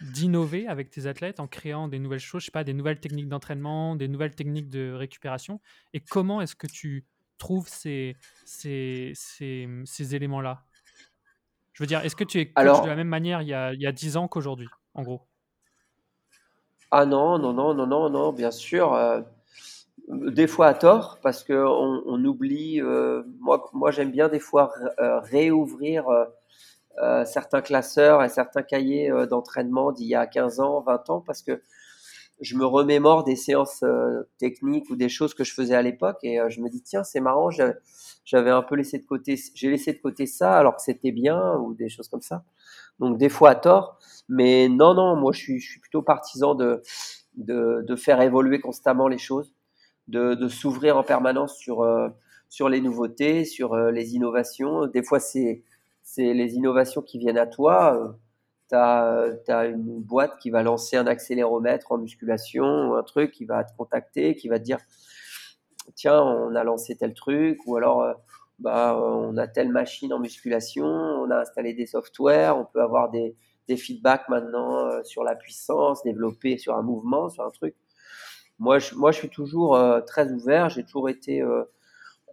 [0.01, 3.29] d'innover avec tes athlètes en créant des nouvelles choses, je sais pas, des nouvelles techniques
[3.29, 5.61] d'entraînement, des nouvelles techniques de récupération
[5.93, 7.07] Et comment est-ce que tu
[7.39, 10.65] trouves ces, ces, ces, ces éléments-là?
[11.73, 13.73] Je veux dire, est-ce que tu es coach de la même manière il y a,
[13.73, 15.23] il y a 10 ans qu'aujourd'hui, en gros?
[16.91, 18.95] Ah non, non, non, non, non, non, bien sûr.
[18.95, 19.21] Euh,
[20.09, 22.81] des fois à tort, parce qu'on on oublie.
[22.81, 24.73] Euh, moi, moi j'aime bien des fois
[27.03, 31.43] euh, certains classeurs et certains cahiers d'entraînement d'il y a 15 ans, 20 ans, parce
[31.43, 31.63] que
[32.41, 33.83] je me remémore des séances
[34.39, 37.19] techniques ou des choses que je faisais à l'époque et je me dis tiens c'est
[37.19, 37.51] marrant
[38.29, 41.57] j'avais un peu laissé de côté, j'ai laissé de côté ça alors que c'était bien
[41.57, 42.45] ou des choses comme ça.
[42.99, 46.55] Donc des fois à tort, mais non non, moi je suis, je suis plutôt partisan
[46.55, 46.83] de,
[47.37, 49.55] de, faire évoluer constamment les choses,
[50.09, 52.09] de, de s'ouvrir en permanence sur euh,
[52.51, 54.87] sur les nouveautés, sur euh, les innovations.
[54.87, 55.63] Des fois c'est
[56.11, 58.17] c'est les innovations qui viennent à toi.
[58.71, 63.45] tu as, as, une boîte qui va lancer un accéléromètre en musculation, un truc qui
[63.45, 64.79] va te contacter, qui va te dire
[65.95, 68.15] tiens, on a lancé tel truc, ou alors euh,
[68.59, 73.11] bah, on a telle machine en musculation, on a installé des softwares, on peut avoir
[73.11, 73.37] des,
[73.69, 77.75] des feedbacks maintenant euh, sur la puissance, développer sur un mouvement, sur un truc.
[78.59, 81.45] Moi, je, moi, je suis toujours euh, très ouvert, j'ai toujours été,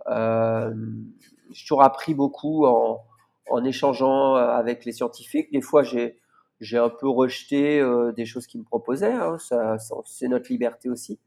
[0.07, 3.03] j'ai toujours appris beaucoup en,
[3.49, 5.51] en échangeant avec les scientifiques.
[5.51, 6.19] Des fois, j'ai
[6.61, 7.83] j'ai un peu rejeté
[8.15, 9.11] des choses qu'ils me proposaient.
[9.11, 9.37] Hein.
[9.37, 11.19] Ça, c'est notre liberté aussi.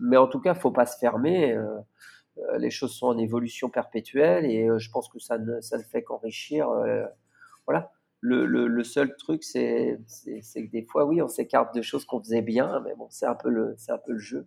[0.00, 1.52] Mais en tout cas, faut pas se fermer.
[1.52, 1.78] Euh,
[2.38, 5.78] euh, les choses sont en évolution perpétuelle et euh, je pense que ça ne, ça
[5.78, 6.68] ne fait qu'enrichir.
[7.66, 7.92] voilà.
[8.26, 9.98] Le, le, seul truc, c'est
[10.32, 13.34] que des fois, oui, on s'écarte de choses qu'on faisait bien, mais bon, c'est un,
[13.34, 14.46] peu le, un peu le jeu.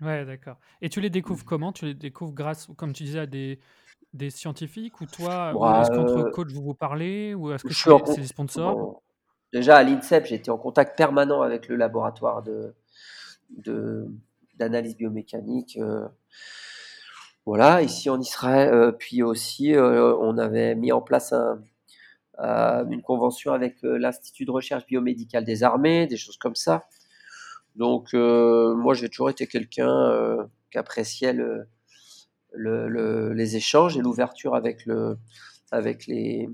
[0.00, 0.56] ouais, d'accord.
[0.80, 1.72] Et tu les découvres comment?
[1.72, 3.58] Tu les découvres grâce, comme tu disais, à des,
[4.12, 8.26] des scientifiques ou toi, est-ce qu'entre coachs vous vous parlez ou est-ce que c'est des
[8.26, 9.02] sponsors?
[9.52, 12.74] Déjà à l'INSEP, j'étais en contact permanent avec le laboratoire de,
[14.56, 15.76] d'analyse biomécanique.
[15.80, 16.06] Euh,
[17.46, 21.34] voilà, ici en Israël, euh, puis aussi euh, on avait mis en place
[22.38, 26.84] une convention avec l'Institut de recherche biomédicale des armées, des choses comme ça.
[27.76, 31.66] Donc moi j'ai toujours été quelqu'un qui appréciait le,
[32.54, 35.18] les échanges et l'ouverture avec, le,
[35.70, 36.48] avec les,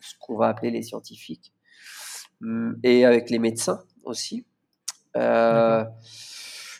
[0.00, 1.52] ce qu'on va appeler les scientifiques
[2.42, 4.44] hum, et avec les médecins aussi.
[5.16, 5.84] Euh,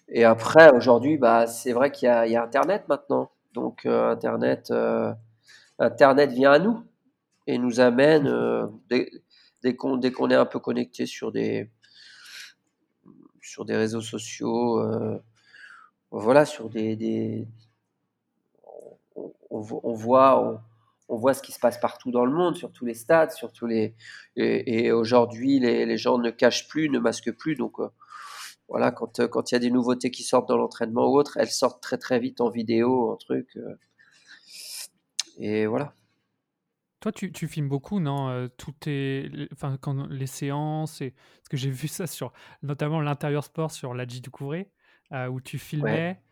[0.08, 3.30] et après, aujourd'hui, bah, c'est vrai qu'il y, y, a Internet maintenant.
[3.54, 5.12] Donc, euh, Internet, euh,
[5.78, 6.84] Internet vient à nous
[7.46, 8.30] et nous amène,
[8.88, 9.10] dès,
[9.62, 11.70] dès qu'on est un peu connecté sur des,
[13.40, 14.80] sur des réseaux sociaux,
[16.10, 16.96] voilà, sur des.
[16.96, 17.46] des
[19.52, 20.62] on, on, voit.
[21.08, 23.52] On, voit ce qui se passe partout dans le monde, sur tous les stades, sur
[23.52, 23.94] tous les.
[24.36, 27.54] Et, et aujourd'hui, les, les, gens ne cachent plus, ne masquent plus.
[27.54, 27.78] Donc,
[28.72, 31.36] voilà, quand euh, quand il y a des nouveautés qui sortent dans l'entraînement ou autre,
[31.36, 33.54] elles sortent très très vite en vidéo, en truc.
[33.56, 33.78] Euh,
[35.38, 35.94] et voilà.
[37.00, 41.48] Toi, tu, tu filmes beaucoup, non euh, Tout est, enfin, quand les séances et parce
[41.50, 44.70] que j'ai vu ça sur, notamment l'intérieur sport sur la Couvré.
[45.30, 46.22] où tu filmais,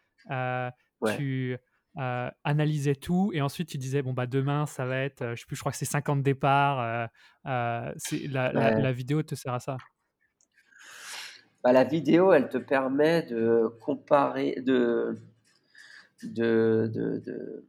[1.16, 1.58] tu
[1.96, 5.56] analysais tout et ensuite tu disais bon bah demain ça va être, je sais plus,
[5.56, 7.08] je crois que c'est 50 départs.
[7.96, 9.76] c'est la, la, vidéo te sert à ça?
[11.62, 15.18] Bah, la vidéo, elle te permet de comparer, de,
[16.22, 17.66] de, de,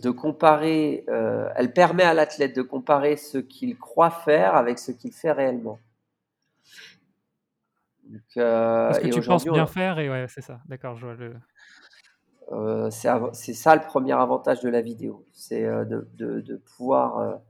[0.00, 4.92] de, comparer, euh, elle permet à l'athlète de comparer ce qu'il croit faire avec ce
[4.92, 5.80] qu'il fait réellement.
[8.36, 10.60] Euh, Parce que tu penses bien faire et ouais, c'est ça.
[10.66, 11.34] D'accord, je vois le.
[12.52, 17.40] Euh, c'est ça le premier avantage de la vidéo, c'est de, de, pouvoir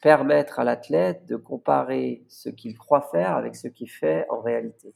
[0.00, 4.94] permettre à l'athlète de comparer ce qu'il croit faire avec ce qu'il fait en réalité.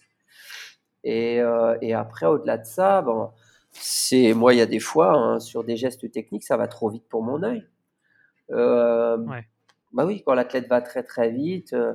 [1.04, 3.30] Et, euh, et après, au-delà de ça, bon,
[3.70, 6.90] c'est moi, il y a des fois hein, sur des gestes techniques, ça va trop
[6.90, 7.66] vite pour mon œil.
[8.50, 9.16] Euh,
[9.92, 11.94] Bah oui, quand l'athlète va très très vite, euh,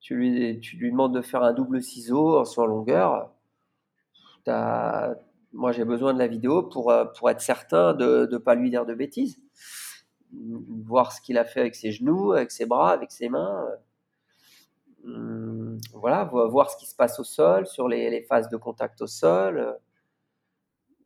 [0.00, 3.30] tu lui, tu lui demandes de faire un double ciseau en son longueur.
[5.54, 8.70] Moi, j'ai besoin de la vidéo pour, euh, pour être certain de ne pas lui
[8.70, 9.40] dire de bêtises
[10.32, 13.66] voir ce qu'il a fait avec ses genoux, avec ses bras, avec ses mains.
[15.04, 19.06] Hum, voilà, voir ce qui se passe au sol, sur les, phases de contact au
[19.06, 19.78] sol,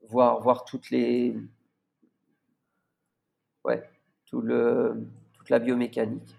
[0.09, 1.37] voir, voir toutes les.
[3.65, 3.89] Ouais,
[4.27, 6.37] tout le, toute la biomécanique.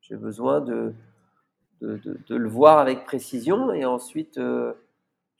[0.00, 0.94] J'ai besoin de
[1.80, 4.72] de, de, le voir avec précision et ensuite euh,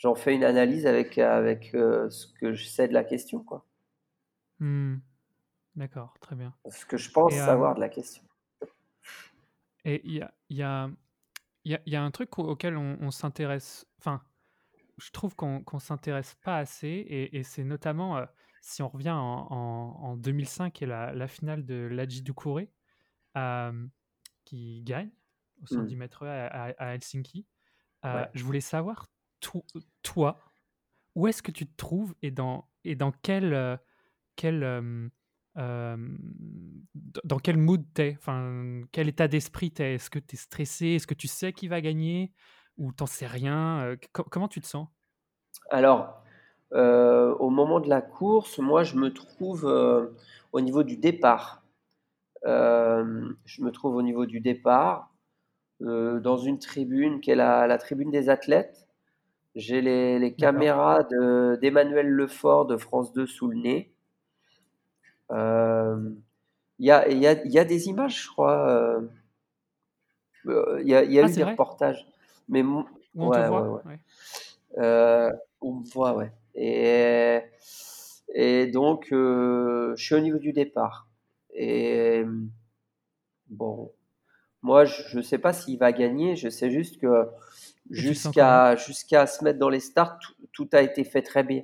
[0.05, 3.43] j'en fais une analyse avec, avec euh, ce que je sais de la question.
[3.43, 3.67] Quoi.
[4.59, 4.97] Mmh.
[5.77, 6.55] D'accord, très bien.
[6.71, 8.23] Ce que je pense savoir de la question.
[9.87, 10.91] Et il y a, y, a,
[11.65, 14.23] y a, un truc auquel on, s'intéresse, enfin,
[14.99, 18.23] je trouve qu'on ne s'intéresse pas assez, et, c'est notamment,
[18.61, 22.71] si on revient en, en, 2005 et la, la finale de l'Adji Doucouré,
[24.45, 25.11] qui gagne
[25.63, 25.99] au 110 mmh.
[25.99, 27.47] mètres à, Helsinki.
[28.05, 29.07] Je voulais savoir,
[30.03, 30.39] toi,
[31.15, 33.79] où est-ce que tu te trouves et dans, et quel,
[34.37, 35.11] quel
[35.57, 38.17] dans quel mood t'es?
[38.19, 39.95] Enfin, Quel état d'esprit t'es?
[39.95, 40.87] Est-ce que tu es stressé?
[40.89, 42.33] Est-ce que tu sais qui va gagner?
[42.77, 43.95] Ou t'en sais rien?
[44.13, 44.89] Comment tu te sens?
[45.71, 46.25] Alors,
[46.73, 49.65] au moment de la course, moi, je me trouve
[50.53, 51.63] au niveau du départ.
[52.45, 55.15] je me trouve au niveau du départ,
[55.81, 58.84] dans une tribune qui est la, la tribune des athlètes.
[59.55, 61.05] J'ai les, les caméras
[61.61, 63.95] d'Emmanuel Lefort de France 2 sous le nez.
[65.31, 66.11] Euh,
[66.79, 68.69] il y, a, y, a, y, a, des images, je crois.
[68.69, 69.01] Euh,
[70.47, 72.07] euh, il y a, y a ah, eu des reportages.
[72.49, 73.99] Mais on ouais, voit, ouais,
[74.77, 75.31] ouais.
[75.61, 76.33] on me voit, ouais.
[76.57, 77.41] Et,
[78.35, 81.07] et donc, je suis au niveau du départ.
[81.55, 82.25] Et
[83.49, 83.93] bon,
[84.63, 86.35] moi, je ne sais pas s'il va gagner.
[86.35, 87.29] Je sais juste que
[87.91, 91.63] jusqu'à jusqu'à se mettre dans les starts, tout, tout, a été fait très bien.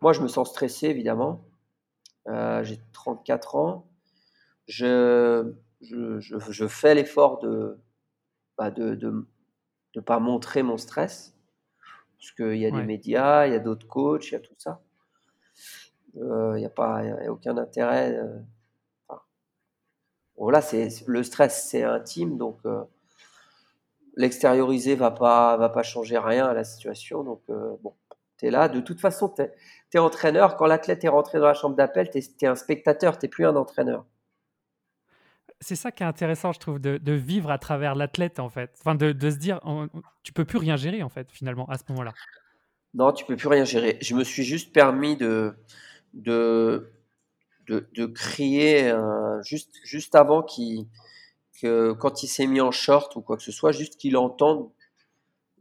[0.00, 1.44] Moi, je me sens stressé, évidemment.
[2.28, 3.86] Euh, j'ai 34 ans.
[4.66, 7.78] Je, je, je, fais l'effort de
[8.58, 9.26] bah de, de,
[9.94, 11.34] de, pas montrer mon stress,
[12.18, 14.54] parce qu'il y a des médias, il y a d'autres coachs, il y a tout
[14.58, 14.82] ça.
[16.16, 18.16] Euh, il n'y a, pas, a aucun intérêt.
[18.16, 18.38] Euh,
[20.36, 22.60] voilà, c'est le stress, c'est intime, donc
[24.18, 27.22] l'extérioriser va pas va pas changer rien à la situation.
[27.24, 27.94] Donc bon,
[28.38, 28.68] tu es là.
[28.68, 29.42] De toute façon, tu
[29.94, 30.56] es, entraîneur.
[30.56, 33.46] Quand l'athlète est rentré dans la chambre d'appel, tu es, un spectateur, tu n'es plus
[33.46, 34.04] un entraîneur.
[35.60, 38.72] C'est ça qui est intéressant, je trouve, de, vivre à travers l'athlète, en fait.
[38.78, 39.60] Enfin, de, se dire,
[40.22, 42.12] tu peux plus rien gérer, en fait, finalement, à ce moment-là.
[42.94, 43.98] Non, tu peux plus rien gérer.
[44.00, 45.56] Je me suis juste permis de,
[46.14, 46.92] de,
[47.66, 48.94] de, crier
[49.42, 50.86] juste, juste avant qu'il,
[51.62, 54.70] quand il s'est mis en short ou quoi que ce soit, juste qu'il entende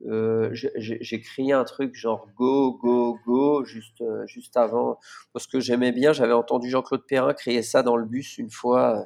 [0.06, 5.00] euh, j'ai crié un truc genre go, go, go, juste, euh, juste avant,
[5.34, 9.00] parce que j'aimais bien, j'avais entendu Jean-Claude Perrin crier ça dans le bus une fois,
[9.00, 9.04] euh,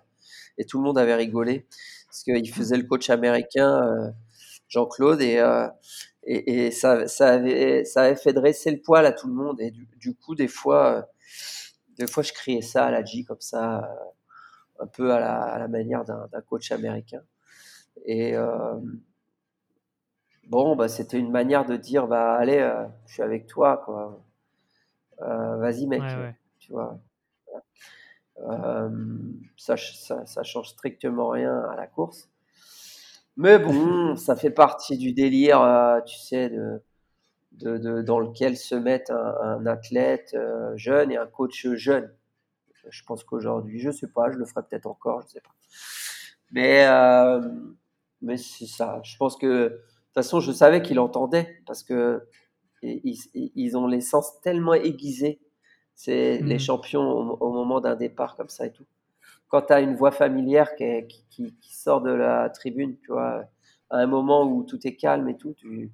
[0.58, 1.66] et tout le monde avait rigolé,
[2.08, 4.14] parce qu'il faisait le coach américain,
[4.68, 5.42] Jean-Claude, et,
[6.24, 9.62] et, et, ça, ça, avait, ça avait fait dresser le poil à tout le monde,
[9.62, 11.08] et du, coup, des fois,
[11.98, 13.90] des fois, je criais ça à la G comme ça,
[14.82, 17.22] un peu à la, à la manière d'un coach américain.
[18.06, 18.36] Et,
[20.52, 24.22] bon, bah, c'était une manière de dire, bah, allez, euh, je suis avec toi, quoi.
[25.22, 26.04] Euh, vas-y, mec,
[26.60, 27.00] tu vois.
[28.40, 28.90] Euh,
[29.56, 32.30] ça, ça, change strictement rien à la course.
[33.38, 35.62] Mais bon, ça fait partie du délire,
[36.06, 36.82] tu sais, de,
[37.52, 40.36] de, dans lequel se met un, athlète
[40.76, 42.12] jeune et un coach jeune.
[42.90, 45.56] Je pense qu'aujourd'hui, je sais pas, je le ferai peut-être encore, je sais pas.
[46.52, 46.86] Mais,
[48.22, 49.00] mais c'est ça.
[49.04, 52.28] Je pense que toute façon, je savais qu'il entendait parce que
[52.84, 55.40] ils, ont les sens tellement aiguisés.
[55.96, 56.60] C'est les mmh.
[56.60, 58.86] champions au, moment d'un départ comme ça et tout.
[59.48, 63.46] Quand tu as une voix familière qui, qui, sort de la tribune, tu vois,
[63.90, 65.92] à un moment où tout est calme et tout, tu,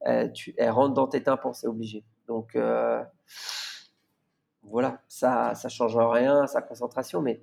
[0.00, 2.04] elle, tu, elle rentre dans tes tympans, c'est obligé.
[2.28, 3.02] Donc euh,
[4.70, 7.40] voilà, ça ça change rien, sa concentration, mais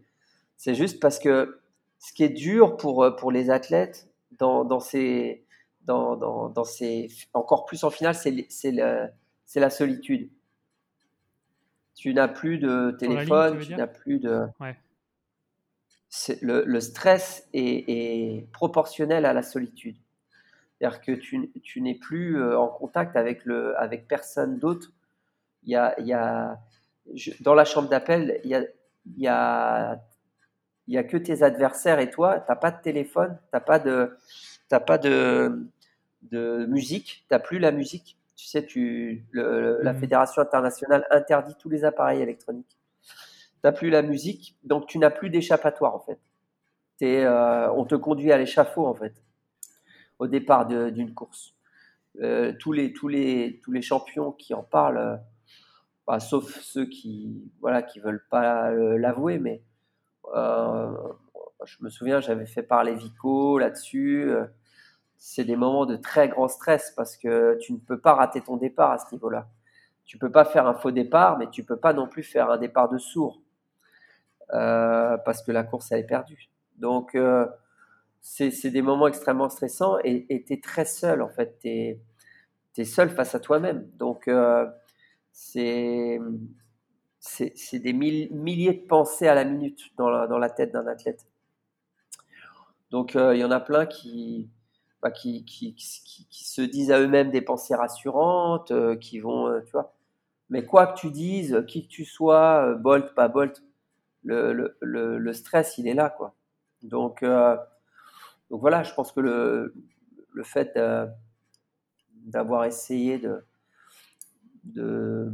[0.57, 1.59] c'est juste parce que
[1.99, 5.45] ce qui est dur pour, pour les athlètes dans, dans ces
[5.87, 10.29] dans, dans, dans ces, encore plus en finale, c'est la solitude.
[11.95, 14.47] Tu n'as plus de téléphone, tu, n'as plus de.
[16.41, 19.97] Le, le, stress est, est, proportionnel à la solitude.
[20.77, 24.91] C'est-à-dire que tu, tu n'es plus euh, en contact avec, le, avec personne d'autre.
[25.63, 26.59] Il y a, il y a,
[27.41, 28.63] dans la chambre d'appel, il y a,
[29.17, 30.01] y, a,
[30.87, 32.39] il y a que tes adversaires et toi.
[32.39, 34.17] Tu n'as pas de téléphone, tu n'as pas de,
[34.69, 35.67] pas de,
[36.23, 37.25] de musique.
[37.27, 38.17] Tu n'as plus la musique.
[38.35, 39.99] Tu sais, tu, la mmh.
[39.99, 42.77] Fédération internationale interdit tous les appareils électroniques.
[43.01, 46.19] Tu n'as plus la musique, donc tu n'as plus d'échappatoire en fait.
[47.01, 49.13] Es, euh, on te conduit à l'échafaud en fait,
[50.19, 51.55] au départ d'une course.
[52.21, 55.19] Euh, tous, les, tous, les, tous les champions qui en parlent,
[56.07, 59.61] bah, sauf ceux qui voilà qui veulent pas l'avouer, mais
[60.33, 64.31] je me souviens, j'avais fait parler Vico là-dessus
[65.17, 68.57] c'est des moments de très grand stress parce que tu ne peux pas rater ton
[68.57, 69.47] départ à ce niveau-là.
[70.05, 72.57] Tu peux pas faire un faux départ, mais tu peux pas non plus faire un
[72.57, 73.41] départ de sourd
[74.53, 76.49] euh, parce que la course elle est perdue.
[76.77, 77.47] Donc euh,
[78.21, 81.57] c'est des moments extrêmement stressants et tu es très seul en fait.
[81.59, 83.89] Tu es, seul face à toi-même.
[83.97, 84.67] Donc euh,
[85.39, 86.19] c'est
[87.79, 91.27] des milliers de pensées à la minute dans la, dans la tête d'un athlète.
[92.89, 94.49] Donc il y en a plein qui,
[95.01, 99.61] bah, qui, qui, qui, se disent à eux-mêmes des pensées rassurantes, euh, qui vont, euh,
[99.61, 99.93] tu vois.
[100.49, 103.63] Mais quoi que tu dises, qui que tu sois, euh, Bolt, pas Bolt,
[104.23, 106.33] le, le, le, stress, il est là, quoi.
[106.83, 109.73] Donc, donc voilà, je pense que le,
[110.33, 110.77] le fait
[112.25, 113.45] d'avoir essayé de,
[114.73, 115.31] de,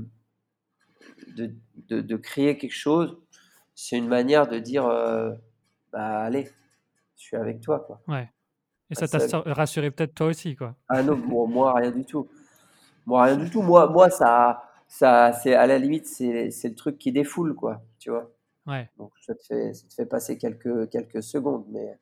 [1.35, 3.17] de, de, créer quelque chose,
[3.75, 4.85] c'est une manière de dire,
[5.91, 6.49] bah allez,
[7.17, 8.01] je suis avec toi, quoi.
[8.07, 8.29] Ouais.
[8.89, 10.75] Et ça t'a rassuré peut-être toi aussi, quoi.
[10.89, 12.27] Ah non, moi rien du tout.
[13.05, 13.61] Moi rien du tout.
[13.61, 17.81] Moi, moi ça, ça, c'est à la limite, c'est, le truc qui défoule, quoi.
[17.99, 18.31] Tu vois.
[18.67, 18.89] Ouais.
[18.97, 21.99] Donc ça te fait, ça te fait passer quelques, quelques secondes, mais,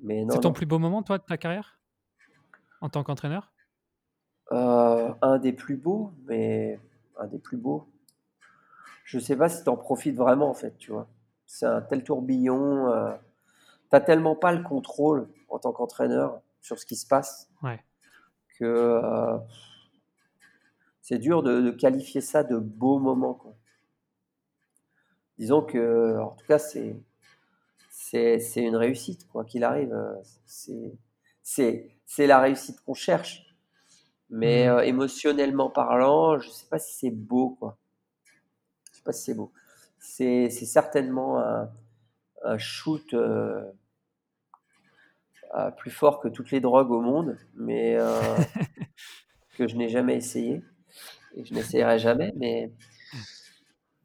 [0.00, 0.26] mais.
[0.30, 1.78] C'est ton plus beau moment, toi, de ta carrière,
[2.80, 3.52] en tant qu'entraîneur?
[4.52, 6.80] Euh, Un des plus beaux, mais
[7.18, 7.86] un des plus beaux.
[9.04, 11.08] Je sais pas si tu en profites vraiment, en fait, tu vois.
[11.46, 12.92] C'est un tel tourbillon.
[12.92, 13.12] Euh,
[13.90, 17.48] t'as tellement pas le contrôle en tant qu'entraîneur sur ce qui se passe
[18.58, 19.38] que euh,
[21.00, 23.34] c'est dur de, qualifier ça de beau moment.
[23.34, 23.54] Quoi.
[25.38, 27.00] Disons que, en tout cas, c'est
[28.10, 29.94] c'est une réussite, quoi qu'il arrive.
[30.46, 30.96] C'est
[32.18, 33.47] la réussite qu'on cherche.
[34.30, 34.70] Mais mmh.
[34.70, 37.78] euh, émotionnellement parlant, je sais pas si c'est beau, quoi.
[38.92, 39.52] Je sais pas si c'est beau.
[40.00, 41.70] C'est certainement un,
[42.44, 43.14] un shoot
[45.54, 48.20] euh, plus fort que toutes les drogues au monde, mais euh,
[49.56, 50.62] que je n'ai jamais essayé
[51.34, 52.32] et je n'essayerai jamais.
[52.36, 52.70] Mais,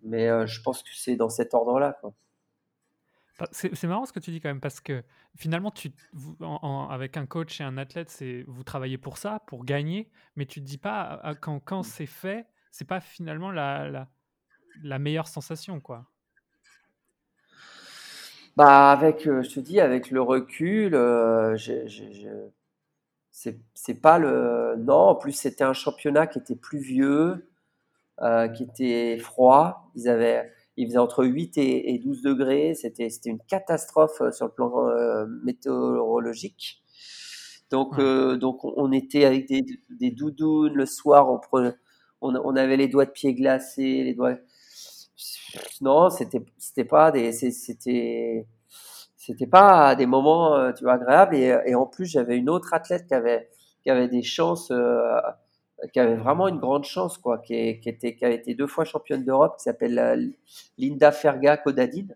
[0.04, 1.98] mais euh, je pense que c'est dans cet ordre-là.
[2.02, 2.14] Bah,
[3.52, 5.04] c'est marrant ce que tu dis quand même parce que
[5.36, 5.92] finalement, tu,
[6.90, 10.66] avec un coach et un athlète, vous travaillez pour ça, pour gagner, mais tu te
[10.66, 11.84] dis pas quand, quand mmh.
[11.84, 14.08] c'est fait, c'est pas finalement la, la,
[14.84, 16.06] la meilleure sensation, quoi.
[18.56, 21.58] Bah avec, euh, je te dis, avec le recul, euh,
[23.32, 24.76] c'est pas le.
[24.78, 27.50] Non, en plus c'était un championnat qui était pluvieux,
[28.22, 29.92] euh, qui était froid.
[29.96, 32.74] Ils avaient, il faisait entre 8 et, 12 degrés.
[32.76, 34.88] C'était c'était une catastrophe sur le plan
[35.44, 36.84] météorologique.
[37.72, 41.30] Donc donc on était avec des, des doudounes le soir.
[41.30, 41.40] On,
[42.22, 44.38] on, on avait les doigts de pied glacés, les doigts
[45.82, 48.48] non, c'était c'était pas des c'était
[49.16, 52.74] c'était pas des moments euh, tu vois agréables et, et en plus j'avais une autre
[52.74, 53.50] athlète qui avait
[53.84, 55.20] qui avait des chances euh,
[55.92, 58.86] qui avait vraiment une grande chance quoi qui, qui était qui a été deux fois
[58.86, 60.28] championne d'Europe qui s'appelle euh,
[60.78, 62.16] Linda Ferga Codadine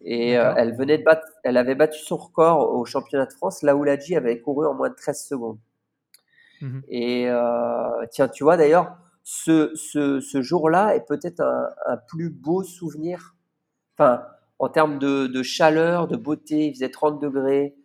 [0.00, 3.74] et elle venait de battre elle avait battu son record au championnat de France là
[3.74, 5.58] où Ladji avait couru en moins de 13 secondes
[6.60, 7.28] mmh et
[8.12, 8.96] tiens tu vois d'ailleurs
[9.30, 13.36] ce, ce, ce jour-là est peut-être un, plus beau souvenir.
[13.92, 14.24] Enfin,
[14.58, 17.76] en termes de, chaleur, de beauté, il faisait 30 degrés.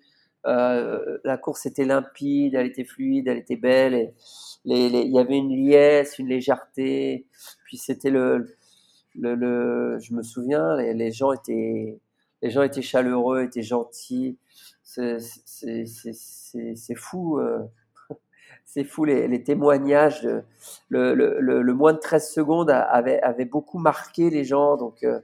[0.46, 3.94] La course était limpide, elle était fluide, elle était belle.
[3.96, 4.14] Et
[4.66, 7.26] il y avait une liesse, une légèreté.
[7.66, 8.56] Puis c'était le,
[9.16, 12.00] le, je me souviens, les, gens étaient,
[12.42, 14.38] les gens étaient chaleureux, étaient gentils.
[14.84, 15.20] C'est
[16.96, 17.60] fou, euh,
[18.66, 20.28] c'est fou les, témoignages.
[20.90, 24.78] le, le, moins de 13 secondes avait, avait beaucoup marqué les gens.
[24.78, 25.20] Donc, euh,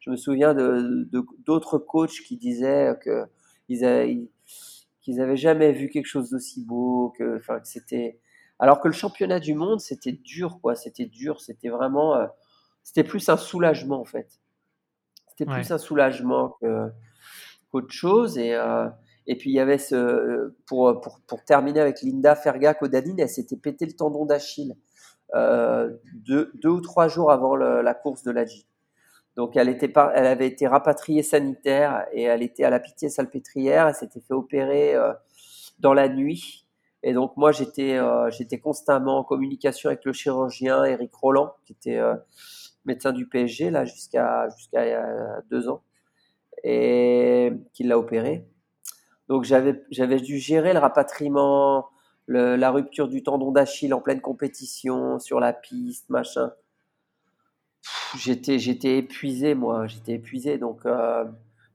[0.00, 1.08] je me souviens de
[1.46, 3.24] d'autres coachs qui disaient que
[3.70, 4.28] ils avaient,
[5.04, 8.18] qu'ils avaient jamais vu quelque chose d'aussi beau, que, enfin, que c'était.
[8.58, 10.74] Alors que le championnat du monde, c'était dur, quoi.
[10.74, 12.16] C'était dur, c'était vraiment.
[12.16, 12.26] Euh,
[12.82, 14.40] c'était plus un soulagement en fait.
[15.28, 16.56] C'était plus un soulagement
[17.70, 18.38] qu'autre chose.
[18.38, 18.88] Et, euh,
[19.26, 23.28] et puis il y avait ce, pour, pour, pour terminer avec Linda Ferga Codadine, elle
[23.28, 24.76] s'était pété le tendon d'Achille
[25.34, 28.66] euh, deux, deux, ou trois jours avant la course de la G.
[29.36, 33.88] Donc elle, était elle avait été rapatriée sanitaire et elle était à la pitié salpêtrière.
[33.88, 35.12] Elle s'était fait opérer euh,
[35.78, 36.66] dans la nuit.
[37.02, 37.98] Et donc moi j'étais
[38.30, 42.00] j'étais constamment en communication avec le chirurgien Eric Roland qui était
[42.86, 45.04] médecin du PSG là jusqu'à jusqu'à
[45.50, 45.82] deux ans
[46.62, 48.46] et qui l'a opéré.
[49.28, 51.88] Donc j'avais j'avais dû gérer le rapatriement,
[52.26, 56.52] la rupture du tendon d'Achille en pleine compétition sur la piste, machin.
[58.16, 61.24] J'étais j'étais épuisé moi, j'étais épuisé donc euh,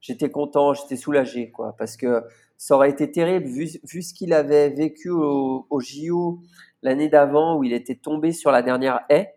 [0.02, 2.24] j'étais content, j'étais soulagé quoi parce que
[2.58, 6.40] ça aurait été terrible vu, vu ce qu'il avait vécu au, au JO
[6.82, 9.36] l'année d'avant où il était tombé sur la dernière haie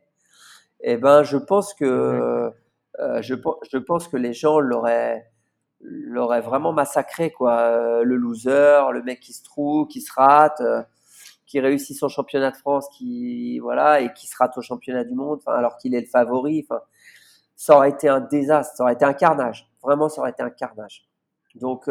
[0.83, 3.35] eh ben, je pense que euh, je,
[3.71, 5.31] je, pense que les gens l'auraient
[5.81, 7.61] l'auraient vraiment massacré quoi.
[7.61, 10.63] Euh, le loser, le mec qui se trouve, qui se rate,
[11.53, 15.15] qui réussit son championnat de France, qui voilà et qui se rate au championnat du
[15.15, 16.67] monde, alors qu'il est le favori.
[17.57, 19.71] Ça aurait été un désastre, ça aurait été un carnage.
[19.83, 21.07] Vraiment, ça aurait été un carnage.
[21.55, 21.91] Donc,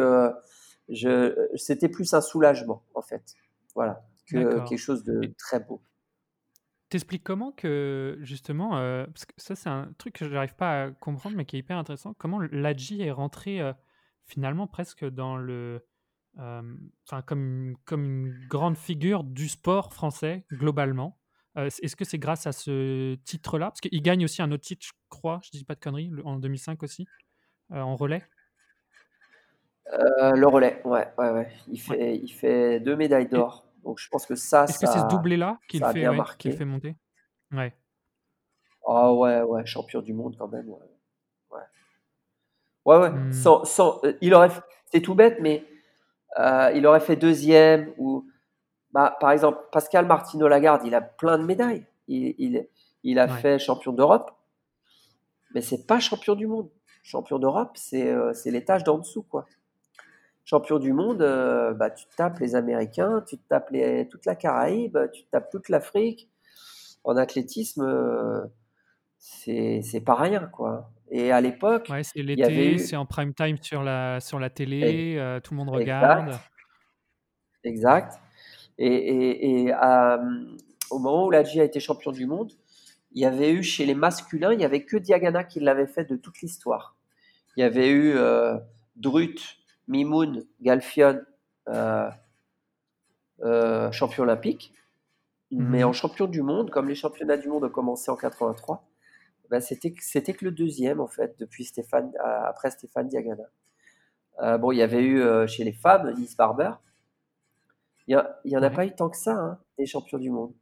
[0.88, 3.36] je, c'était plus un soulagement en fait,
[3.76, 5.80] voilà, que quelque chose de très beau.
[6.88, 10.82] T'expliques comment que, justement, euh, parce que ça, c'est un truc que je n'arrive pas
[10.82, 13.72] à comprendre, mais qui est hyper intéressant, comment l'Adji est rentré euh,
[14.26, 15.86] finalement presque dans le.
[16.38, 16.62] Euh,
[17.06, 21.18] enfin, comme, comme une grande figure du sport français, globalement.
[21.54, 23.66] Est-ce que c'est grâce à ce titre-là?
[23.66, 26.38] Parce qu'il gagne aussi un autre titre, je crois, je dis pas de conneries, en
[26.38, 27.06] 2005 aussi,
[27.70, 28.22] en relais.
[29.90, 31.52] le relais, ouais, ouais, ouais.
[31.68, 33.66] Il fait, il fait deux médailles d'or.
[33.84, 36.64] Donc je pense que ça, Est-ce que c'est ce doublé-là qui le fait, ouais, fait
[36.64, 36.96] monter?
[37.50, 37.74] Ouais.
[38.86, 40.68] Ah ouais, ouais, champion du monde quand même.
[40.68, 40.78] Ouais,
[41.50, 41.60] ouais.
[42.84, 43.10] Ouais.
[43.10, 43.32] Mmh.
[43.32, 44.50] Sans, sans, euh, il aurait,
[44.92, 45.64] c'est tout bête, mais
[46.38, 48.26] euh, il aurait fait deuxième ou,
[48.92, 51.86] bah, par exemple, Pascal Martino Lagarde, il a plein de médailles.
[52.08, 52.68] Il, il,
[53.04, 54.32] il a fait champion d'Europe,
[55.54, 56.68] mais c'est pas champion du monde.
[57.02, 59.46] Champion d'Europe, c'est euh, l'étage d'en dessous, quoi
[60.44, 64.98] champion du monde, euh, bah, tu tapes les Américains, tu tapes les, toute la Caraïbe,
[65.12, 66.28] tu tapes toute l'Afrique.
[67.04, 68.44] En athlétisme, euh,
[69.18, 70.90] c'est pas rien, quoi.
[71.14, 75.16] Et à l'époque, ouais, c'est l'été, c'est en prime time sur la, sur la télé,
[75.18, 76.38] euh, tout le monde regarde.
[77.64, 78.18] Exact.
[78.78, 79.74] Et, et,
[80.90, 82.52] au moment où l'Adji a été champion du monde,
[83.12, 86.04] il y avait eu chez les masculins, il n'y avait que Diagana qui l'avait fait
[86.04, 86.96] de toute l'histoire.
[87.56, 88.14] Il y avait eu
[88.96, 89.58] Drut,
[89.88, 91.20] Mimoun, Galfion,
[91.68, 92.10] euh,
[93.42, 94.72] euh, champion olympique.
[95.50, 95.68] Mhm.
[95.68, 98.88] Mais en champion du monde, comme les championnats du monde ont commencé en 83,
[99.52, 103.44] ben c'était, c'était que le deuxième, en fait, depuis Stéphane, après Stéphane Diagana.
[104.40, 106.72] Euh, bon, il y avait eu chez les femmes Nice Barber.
[108.08, 110.54] Il n'y en a pas eu tant que ça, hein, des champions du monde.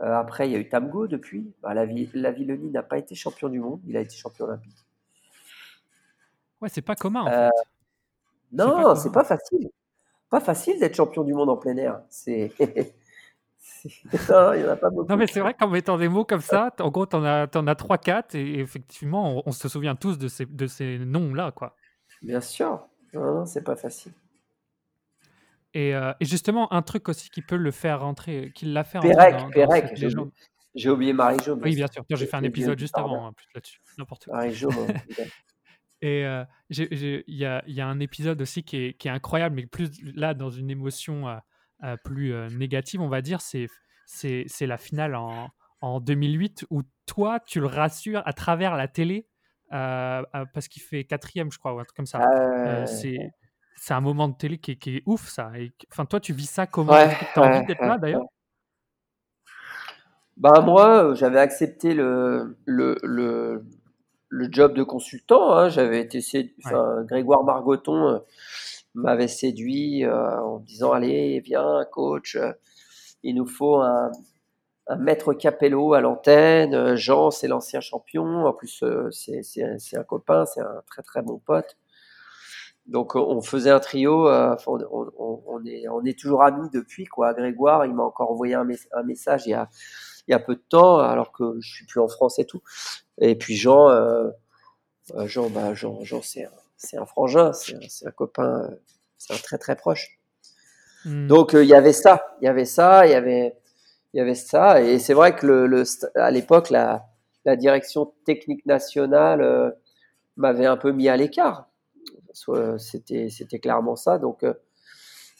[0.00, 1.54] après, il y a eu Tamgo depuis.
[1.62, 4.84] Bah, la, la Villoni n'a pas été champion du monde, il a été champion olympique.
[6.60, 7.50] Ouais, c'est pas commun en fait.
[8.50, 9.70] Non, c'est pas facile.
[10.30, 12.02] Pas facile d'être champion du monde en plein air.
[12.08, 12.52] C'est.
[14.30, 15.08] non, il y en a pas beaucoup.
[15.08, 17.48] Non, mais c'est vrai qu'en mettant des mots comme ça, en gros, tu en as,
[17.54, 21.76] en as 3-4 et effectivement, on, se souvient tous de ces, de ces noms-là, quoi.
[22.22, 22.86] Bien sûr.
[23.12, 24.12] Non, non, c'est pas facile.
[25.72, 28.98] Et, euh, et, justement, un truc aussi qui peut le faire rentrer, qui l'a fait
[28.98, 29.50] rentrer.
[29.52, 29.94] Pérec,
[30.74, 31.58] j'ai oublié Marie-Jo.
[31.62, 32.04] Oui, bien sûr.
[32.10, 33.80] J'ai fait un épisode juste avant, plus là-dessus.
[33.98, 34.36] N'importe quoi.
[34.36, 34.70] Marie-Jo,
[36.02, 39.56] Et euh, il y, a, y, a, un épisode aussi qui est, qui est, incroyable,
[39.56, 41.40] mais plus là, dans une émotion euh, euh,
[42.04, 45.50] plus négative, on va dire, c'est la finale en,
[45.80, 49.28] en, 2008 où toi, tu le rassures à travers la télé
[49.70, 52.20] parce qu'il fait quatrième, je crois, ou un truc comme ça.
[53.76, 55.52] C'est un moment de télé qui est, qui est ouf, ça.
[55.92, 56.94] Enfin, toi, tu vis ça comment?
[57.34, 58.24] Tu as envie d'être là, d'ailleurs?
[60.36, 62.96] Bah moi, j'avais accepté le, le,
[64.34, 65.52] le job de consultant.
[65.52, 65.68] Hein.
[65.68, 66.20] J'avais été,
[67.06, 68.18] Grégoire Margoton, euh,
[68.94, 72.36] m'avait séduit en me disant allez viens coach
[73.24, 74.10] il nous faut un,
[74.98, 76.94] maître Capello à l'antenne.
[76.94, 78.46] Jean, c'est l'ancien champion.
[78.46, 81.76] En plus, c'est un copain, c'est un très très bon pote.
[82.86, 87.32] Donc on faisait un trio, euh, on, est, on est toujours amis depuis quoi.
[87.32, 88.64] Grégoire, il m'a encore envoyé un,
[89.04, 89.70] message il y, a,
[90.28, 92.62] il y a peu de temps, alors que je suis plus en France et tout.
[93.18, 94.28] Et puis Jean, euh,
[95.14, 96.50] euh, Jean, bah, Jean, Jean c'est un,
[96.94, 98.70] un, frangin, c'est un, copain,
[99.18, 100.18] c'est un très très proche.
[101.04, 101.26] Hmm.
[101.26, 103.56] Donc il y avait ça, il y avait ça, il y avait,
[104.12, 104.80] il y avait ça.
[104.82, 107.06] Et c'est vrai que le, le à l'époque, la,
[107.44, 109.74] la direction technique nationale
[110.36, 111.68] m'avait un peu mis à l'écart
[112.78, 114.18] c'était c'était clairement ça.
[114.18, 114.54] Donc euh,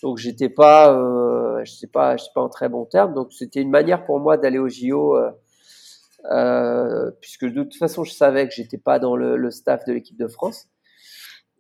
[0.03, 3.15] donc j'étais pas euh, j'étais pas pas en très bon terme.
[3.15, 5.17] Donc c'était une manière pour moi d'aller au JO.
[6.33, 10.17] Euh, puisque de toute façon je savais que j'étais pas dans le, staff de l'équipe
[10.17, 10.69] de France.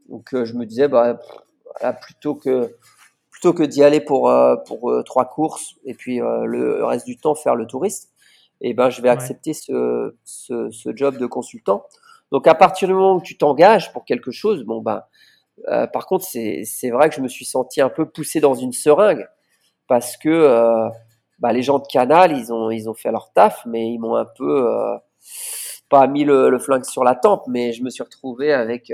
[0.08, 1.18] Donc je me disais bah
[2.02, 2.76] plutôt que
[3.30, 4.32] plutôt que d'y aller pour
[4.66, 8.12] pour trois courses et puis le reste du temps faire le touriste,
[8.60, 11.84] et eh ben je vais accepter ce, ce, ce, job de consultant.
[12.30, 15.02] Donc à partir du moment où tu t'engages pour quelque chose, bon ben
[15.68, 18.72] euh, par contre, c'est vrai que je me suis senti un peu poussé dans une
[18.72, 19.26] seringue
[19.86, 20.88] parce que euh,
[21.38, 24.16] bah, les gens de Canal, ils ont, ils ont fait leur taf, mais ils m'ont
[24.16, 24.96] un peu euh,
[25.88, 28.92] pas mis le, flingue sur la tempe, mais je me suis retrouvé avec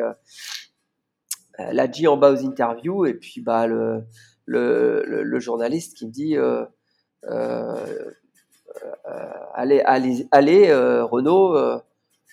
[1.73, 4.05] la G en bas aux interviews et puis bah, le,
[4.47, 6.37] le, le, journaliste qui me dit
[9.55, 11.57] allez, allez, allez Renaud,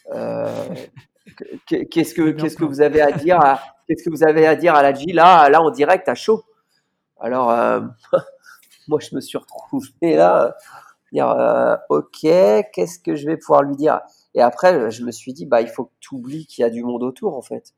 [1.65, 4.75] qu'est-ce que, qu'est-ce que vous avez à dire à, Qu'est-ce que vous avez à dire
[4.75, 6.43] à la G là, là en direct à chaud.
[7.21, 7.79] Alors, euh,
[8.89, 10.57] moi, je me suis retrouvé là,
[11.13, 12.19] dire euh, ok,
[12.73, 14.01] qu'est-ce que je vais pouvoir lui dire?
[14.33, 16.69] Et après, je me suis dit, bah, il faut que tu oublies qu'il y a
[16.69, 17.73] du monde autour, en fait.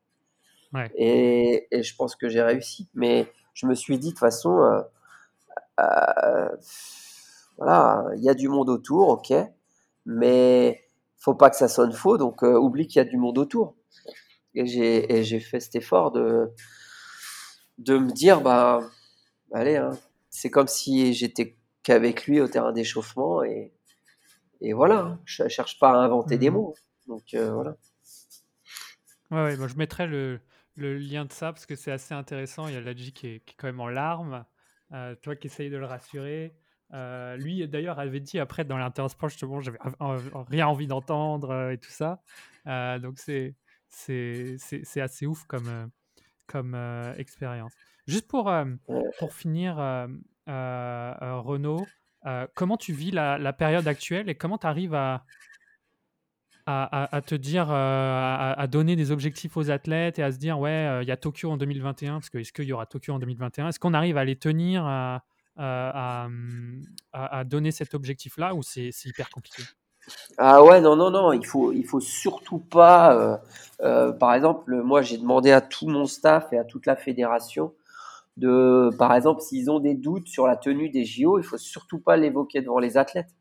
[0.95, 2.89] Et, je pense que j'ai réussi.
[2.93, 4.83] Mais je me suis dit, de toute façon,
[5.79, 6.49] euh,
[7.57, 9.33] voilà, il y a du monde autour, ok,
[10.05, 10.83] mais
[11.17, 13.75] faut pas que ça sonne faux, donc oublie qu'il y a du monde autour.
[14.55, 16.51] Et j'ai fait cet effort de,
[17.77, 18.79] de me dire, bah,
[19.53, 19.91] allez, hein,
[20.29, 23.73] c'est comme si j'étais qu'avec lui au terrain d'échauffement et,
[24.61, 26.53] et voilà, hein, je ne cherche pas à inventer des mmh.
[26.53, 26.75] mots.
[27.07, 27.75] Donc euh, voilà.
[29.31, 30.39] Ouais, ouais je mettrai le,
[30.79, 32.67] le, lien de ça parce que c'est assez intéressant.
[32.67, 34.45] Il y a Ladji qui qui est quand même en larmes,
[34.93, 36.55] euh, toi qui essayes de le rassurer.
[36.93, 39.77] Euh, lui, d'ailleurs, avait dit après dans l'intersport, justement, j'avais
[40.49, 42.21] rien envie d'entendre et tout ça.
[42.65, 43.55] donc, c'est
[43.89, 45.85] c'est assez ouf comme, euh,
[46.47, 47.73] comme euh, expérience.
[48.07, 48.65] Juste pour, euh,
[49.19, 49.77] pour finir,
[50.47, 51.85] Renaud,
[52.55, 55.25] comment tu vis la, la, période actuelle et comment tu arrives à,
[56.71, 60.99] à, à, te dire, à, donner des objectifs aux athlètes et à se dire, ouais,
[61.01, 63.69] il y a Tokyo en 2021, parce que est-ce qu'il y aura Tokyo en 2021
[63.69, 65.23] Est-ce qu'on arrive à les tenir, à,
[65.57, 69.63] à, donner cet objectif-là ou c'est hyper compliqué?
[70.37, 73.15] Ah ouais, non, non, non, il faut, il faut surtout pas.
[73.15, 73.37] Euh,
[73.81, 77.73] euh, par exemple, moi, j'ai demandé à tout mon staff et à toute la fédération
[78.37, 81.99] de, par exemple, s'ils ont des doutes sur la tenue des JO, il faut surtout
[81.99, 83.35] pas l'évoquer devant les athlètes,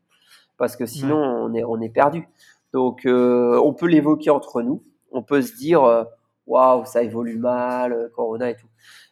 [0.57, 2.27] parce que sinon, on est, on est perdu.
[2.73, 4.83] Donc, euh, on peut l'évoquer entre nous.
[5.11, 6.05] On peut se dire,
[6.45, 8.67] waouh, ça évolue mal, Corona et tout.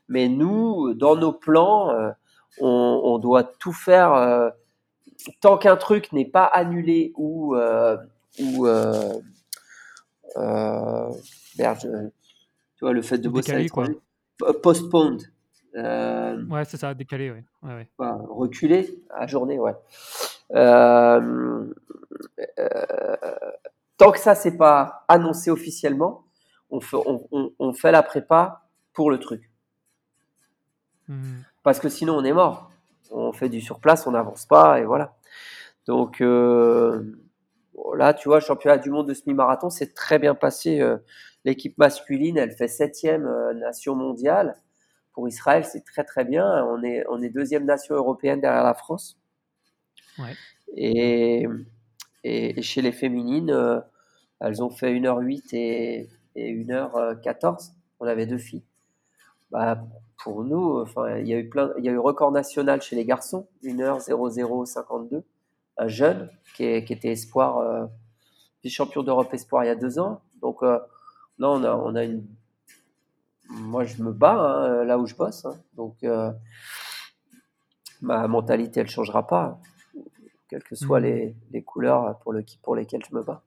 [0.08, 1.92] Mais nous, dans nos plans,
[2.60, 4.54] on, on, doit tout faire
[5.42, 7.98] tant qu'un truc n'est pas annulé ou, euh,
[8.40, 9.14] ou euh,
[10.38, 11.12] euh,
[11.58, 12.12] merde,
[12.76, 13.88] tu vois, le fait de bosser décalé, quoi.
[14.62, 15.24] postponed.
[15.74, 17.44] ouais, c'est ça, décalé, ouais.
[17.64, 18.10] ouais, ouais.
[18.30, 19.76] reculé à journée, ouais.
[23.98, 26.26] Tant que ça, c'est pas annoncé officiellement,
[26.70, 29.50] on fait, on, on, fait la prépa pour le truc.
[31.08, 31.40] Mmh.
[31.64, 32.70] Parce que sinon, on est mort
[33.12, 35.16] on fait du surplace, on n'avance pas et voilà.
[35.86, 37.04] Donc euh,
[37.96, 40.82] là, tu vois, championnat du monde de semi-marathon, c'est très bien passé.
[40.82, 40.98] Euh,
[41.46, 44.58] l'équipe masculine, elle fait septième euh, nation mondiale.
[45.14, 46.66] Pour Israël, c'est très très bien.
[46.66, 49.18] On est, on est deuxième nation européenne derrière la France.
[50.76, 51.48] Et,
[52.24, 53.84] et, chez les féminines,
[54.40, 57.72] elles ont fait 1h08 et, et 1h14.
[58.00, 58.64] On avait deux filles.
[59.52, 59.82] Bah,
[60.18, 60.86] pour nous,
[61.20, 65.24] il y a eu y a eu record national chez les garçons, 1h0052,
[65.78, 67.86] un jeune qui, était espoir, euh,
[68.68, 70.22] champion d'Europe espoir il y a deux ans.
[70.42, 70.80] Donc euh,
[71.40, 72.26] là, on a, on a une,
[73.50, 75.56] moi je me bats hein, là où je bosse, hein.
[75.76, 76.32] donc euh,
[78.02, 79.60] ma mentalité elle changera pas,
[80.50, 81.04] quelles que soient mmh.
[81.04, 83.44] les, les, couleurs pour, le, pour lesquelles je me bats.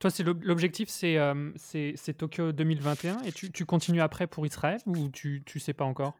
[0.00, 1.18] Toi, c'est l'objectif, c'est
[1.56, 5.84] c'est Tokyo 2021 et tu, tu, continues après pour Israël ou tu tu sais pas
[5.84, 6.14] encore?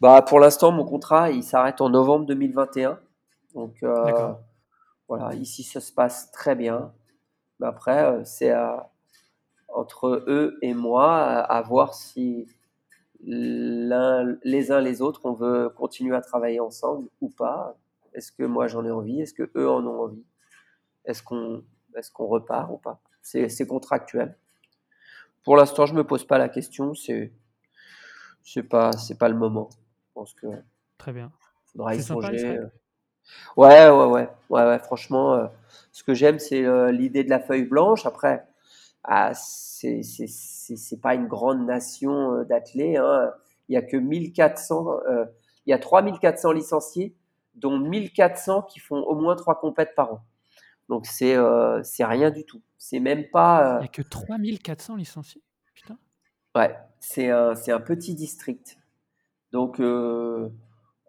[0.00, 2.98] Bah pour l'instant, mon contrat il s'arrête en novembre 2021.
[3.54, 3.84] Donc
[5.06, 6.92] voilà, ici ça se passe très bien.
[7.60, 8.52] Mais après, c'est
[9.68, 12.48] entre eux et moi à, voir si
[13.20, 17.76] les uns les autres on veut continuer à travailler ensemble ou pas.
[18.14, 19.20] Est-ce que moi j'en ai envie?
[19.20, 20.24] Est-ce que eux en ont envie?
[21.04, 23.00] Est-ce qu'on repart ou pas?
[23.22, 24.36] C'est contractuel.
[25.44, 26.94] Pour l'instant, je me pose pas la question.
[26.94, 27.32] C'est
[28.42, 29.70] c'est pas c'est pas le moment.
[29.72, 30.46] Je pense que
[30.98, 31.32] très bien.
[31.66, 32.58] Faudra y songer.
[32.58, 32.66] Euh.
[33.56, 35.46] Ouais, ouais, ouais, ouais, ouais, Franchement, euh,
[35.92, 38.06] ce que j'aime, c'est euh, l'idée de la feuille blanche.
[38.06, 38.46] Après,
[39.04, 42.98] ah, c'est c'est pas une grande nation d'athlètes.
[42.98, 43.32] Hein.
[43.68, 45.00] Il y a que 1400,
[45.66, 47.14] il y a 3400 licenciés,
[47.60, 50.20] dont 1400 qui font au moins trois compètes par an.
[50.88, 52.60] Donc c'est euh, rien du tout.
[52.76, 53.76] C'est même pas.
[53.76, 55.42] Euh, Il n'y a que 3400 licenciés?
[55.74, 55.96] Putain.
[56.56, 58.76] Ouais, c'est un, un petit district.
[59.52, 60.48] Donc euh,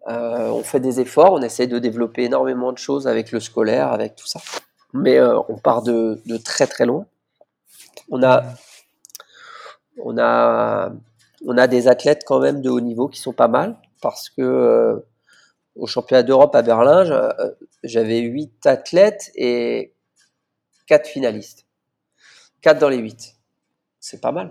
[0.08, 4.16] on fait des efforts, on essaie de développer énormément de choses avec le scolaire, avec
[4.16, 4.39] tout ça.
[4.93, 7.06] Mais on part de, de, très très loin.
[8.10, 8.43] On a,
[10.04, 10.91] on a,
[11.47, 15.04] on a des athlètes quand même de haut niveau qui sont pas mal parce que
[15.76, 17.51] au championnat d'Europe à Berlin, euh,
[17.84, 19.93] j'avais 8 athlètes et
[20.88, 21.65] 4 finalistes.
[22.61, 23.36] 4 dans les 8.
[23.99, 24.49] C'est pas mal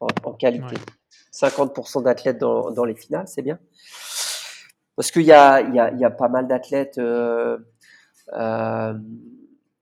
[0.00, 0.76] en, qualité.
[1.32, 3.58] 50% d'athlètes dans, dans, les finales, c'est bien.
[4.96, 7.58] Parce qu'il y a, y, a, y a, pas mal d'athlètes euh,
[8.32, 8.94] euh,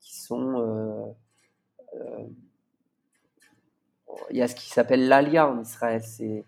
[0.01, 1.15] qui sont.
[4.31, 6.03] Il y a ce qui s'appelle l'ALIA en Israël.
[6.03, 6.45] C'est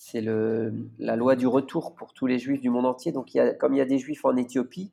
[0.00, 3.10] c'est la loi du retour pour tous les juifs du monde entier.
[3.10, 4.92] Donc, comme il y a des juifs en Éthiopie,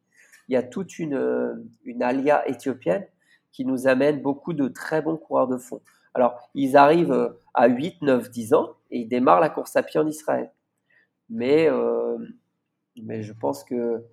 [0.49, 3.05] il y a toute une, une alia éthiopienne
[3.51, 5.79] qui nous amène beaucoup de très bons coureurs de fond.
[6.15, 9.99] Alors, ils arrivent à 8, 9, 10 ans et ils démarrent la course à pied
[9.99, 10.51] en Israël.
[11.29, 12.17] Mais, euh,
[12.97, 14.03] je pense que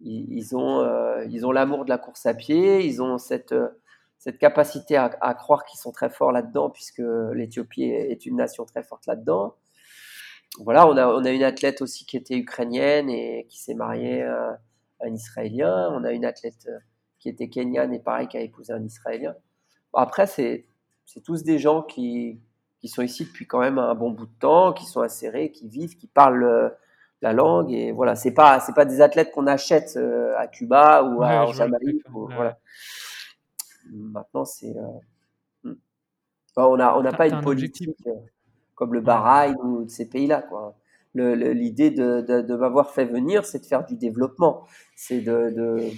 [0.00, 3.54] ils, ont, euh, l'amour de la course à pied, ils ont cette,
[4.40, 7.02] capacité à croire qu'ils sont très forts là-dedans, puisque
[7.34, 9.56] l'Éthiopie est une nation très forte là-dedans
[10.58, 14.22] voilà, on a, on a une athlète aussi qui était ukrainienne et qui s'est mariée
[14.22, 14.58] à
[15.02, 15.90] un Israélien.
[15.92, 16.78] On a une athlète euh,
[17.18, 19.34] qui était kenyane et pareil, qui a épousé un Israélien.
[19.94, 20.66] après, c'est,
[21.24, 22.40] tous des gens qui,
[22.80, 25.68] qui sont ici depuis quand même un bon bout de temps, qui sont acérés, qui
[25.68, 26.68] vivent, qui parlent euh,
[27.20, 27.70] la langue.
[27.72, 31.46] Et voilà, c'est pas, c'est pas des athlètes qu'on achète euh, à Cuba ou à,
[31.46, 32.02] en Jamaïque.
[32.08, 32.58] voilà.
[33.90, 34.74] Maintenant, c'est.
[35.64, 35.74] Hmm.
[36.56, 37.90] on n'a on a pas une politique
[38.74, 40.42] comme le Bahreïn ou ces pays-là.
[40.42, 40.74] Quoi.
[41.14, 44.66] L'idée de, de, m'avoir fait venir, c'est de faire du développement.
[44.96, 45.90] C'est de,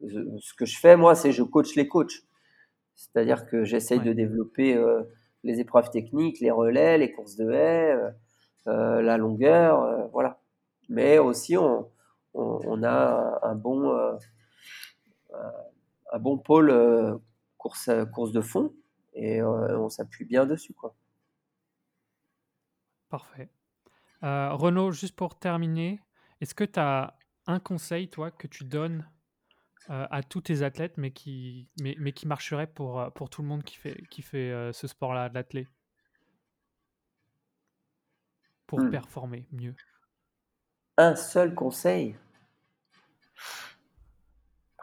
[0.00, 2.22] ce que je fais, moi, c'est je coach les coachs.
[2.94, 5.02] C'est-à-dire que j'essaye de développer euh,
[5.44, 8.10] les épreuves techniques, les relais, les courses de haies, euh,
[8.68, 10.40] euh, la longueur, voilà.
[10.88, 11.88] Mais aussi, on,
[12.34, 13.90] on, a un bon,
[15.32, 17.20] un bon pôle
[17.58, 18.72] course, course de fond
[19.14, 20.94] et on s'appuie bien dessus, quoi.
[23.08, 23.48] Parfait.
[24.22, 26.00] Euh, Renaud, juste pour terminer,
[26.40, 29.08] est-ce que tu as un conseil, toi, que tu donnes
[29.90, 33.42] euh, à tous tes athlètes, mais qui, mais, mais qui marcherait pour, euh, pour tout
[33.42, 35.68] le monde qui fait, qui fait ce sport-là, l'athlète
[38.66, 38.90] Pour hmm.
[38.90, 39.76] performer mieux
[40.96, 42.16] Un seul conseil?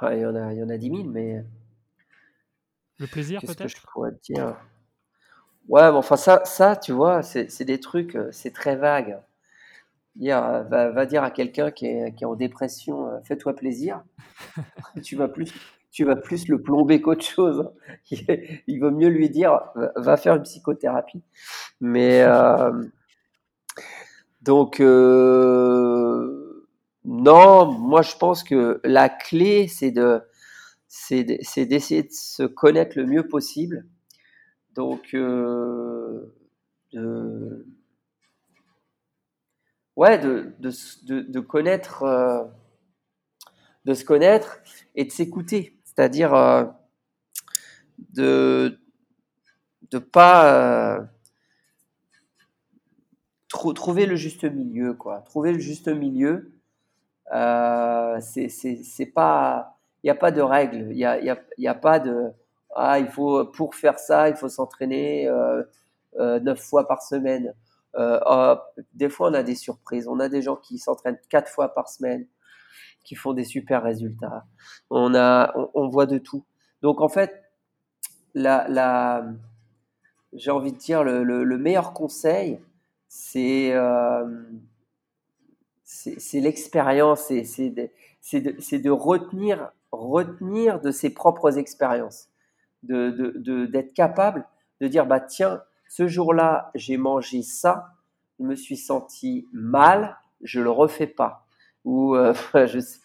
[0.02, 1.46] Il y, en a, il y en a 10 000, mais.
[3.00, 4.58] Le plaisir, peut-être je pourrais dire?
[5.70, 9.20] Ouais, mais enfin, ça, ça tu vois, c'est des trucs, euh, c'est très vague.
[10.16, 14.04] Dire, va, va dire à quelqu'un qui est, qui est en dépression, euh, fais-toi plaisir.
[15.04, 15.52] tu vas plus,
[15.92, 17.72] tu vas plus le plomber qu'autre chose.
[18.12, 19.60] Il, vaut mieux lui dire,
[19.96, 21.24] va, faire une psychothérapie.
[21.82, 22.72] Mais euh,
[24.42, 24.86] donc, non,
[27.06, 30.22] moi je pense que la clé, c'est de,
[30.88, 33.86] c'est d'essayer de se connaître le mieux possible
[34.76, 36.34] donc, euh,
[36.92, 37.66] de,
[39.96, 42.44] ouais, de, de, de connaître, euh,
[43.86, 44.60] de se connaître
[44.96, 45.78] et de s'écouter.
[45.84, 46.66] C'est-à-dire euh,
[48.14, 48.80] de
[49.92, 51.08] de pas
[53.50, 55.20] trouver le juste milieu, quoi.
[55.22, 56.52] Trouver le juste milieu,
[57.34, 61.68] euh, c'est pas, il n'y a pas de règle, il n'y a, y a, y
[61.68, 62.32] a pas de
[62.76, 65.64] ah, il faut pour faire ça, il faut s'entraîner euh,
[66.20, 67.54] euh, neuf fois par semaine.
[67.96, 68.56] Euh, oh,
[68.94, 70.08] des fois, on a des surprises.
[70.08, 72.28] On a des gens qui s'entraînent quatre fois par semaine,
[73.04, 74.46] qui font des super résultats.
[74.90, 76.46] On a, on, voit de tout.
[76.82, 77.44] Donc en fait,
[78.34, 79.24] la,
[80.34, 82.60] j'ai envie de dire, le, le, meilleur conseil,
[83.08, 83.74] c'est
[86.34, 87.90] l'expérience, c'est de,
[88.34, 92.30] de, de, retenir, retenir de ses propres expériences,
[92.84, 94.46] d'être de, de, capable
[94.82, 97.90] de dire, bah tiens, ce jour-là, j'ai mangé ça,
[98.40, 101.46] je me suis senti mal, je le refais pas.
[101.86, 102.34] Ou, euh,
[102.68, 103.00] je sais,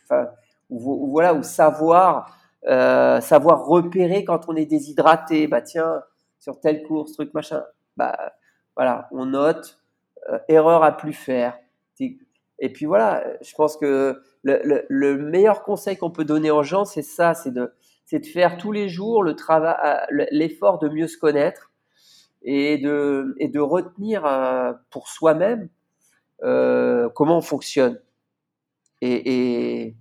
[0.70, 5.46] ou, voilà, ou savoir, euh, savoir repérer quand on est déshydraté.
[5.46, 6.02] Bah tiens,
[6.38, 7.62] sur telle course, truc machin.
[7.96, 8.32] Bah
[8.76, 9.78] voilà, on note
[10.30, 11.58] euh, erreur à plus faire.
[12.60, 16.84] Et puis voilà, je pense que le, le, meilleur conseil qu'on peut donner aux gens,
[16.84, 17.72] c'est ça, c'est de,
[18.08, 21.70] c'est de faire tous les jours le travail, euh, l'effort de mieux se connaître
[22.40, 25.68] et de, et de retenir euh, pour soi-même
[26.40, 28.00] comment on fonctionne.
[29.02, 29.96] Et, et,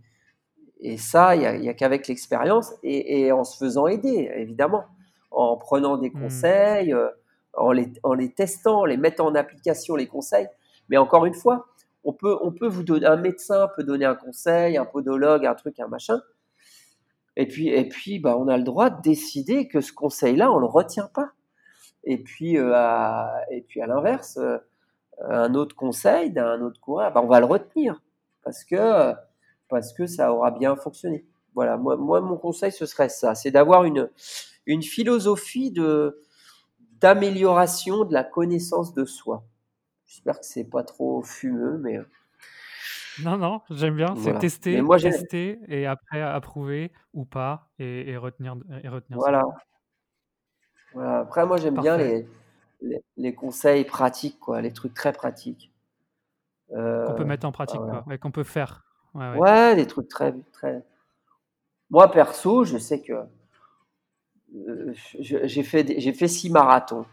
[0.79, 4.85] et ça, il n'y a, a qu'avec l'expérience et, et, en se faisant aider, évidemment
[5.31, 6.21] en prenant des mmh.
[6.21, 7.09] conseils, euh,
[7.53, 10.47] en, les, en les testant, en les mettant en application, les conseils.
[10.89, 11.67] Mais encore une fois,
[12.03, 15.55] on peut, on peut vous donner, un médecin peut donner un conseil, un podologue, un
[15.55, 16.21] truc, un machin.
[17.39, 20.55] Et puis, et puis bah, on a le droit de décider que ce conseil-là, on
[20.55, 21.29] ne le retient pas.
[22.03, 24.57] Et puis, euh, à, et puis à l'inverse, euh,
[25.29, 28.01] un autre conseil d'un autre coureur, bah, on va le retenir
[28.43, 29.13] parce que,
[29.69, 31.27] parce que ça aura bien fonctionné.
[31.53, 34.09] Voilà, moi, moi mon conseil, ce serait ça, c'est d'avoir une,
[34.65, 35.71] une philosophie
[36.99, 39.43] d'amélioration de la connaissance de soi.
[40.07, 41.99] J'espère que c'est pas trop fumeux, mais.
[43.19, 44.15] Euh, non, non, j'aime bien.
[44.15, 49.43] C'est tester, moi, tester et après approuver ou pas et, retenir, et retenir voilà.
[50.93, 51.19] voilà.
[51.19, 52.27] Après, moi, j'aime bien les,
[53.17, 55.71] les, conseils pratiques, quoi, les trucs très pratiques.
[56.69, 58.83] qu'on peut mettre en pratique, quoi, et qu'on peut faire.
[59.13, 59.37] Ouais, ouais.
[59.37, 60.83] ouais, des trucs très, très.
[61.89, 63.13] Moi, perso, je sais que
[64.55, 67.05] euh, j'ai fait, j'ai fait six marathons.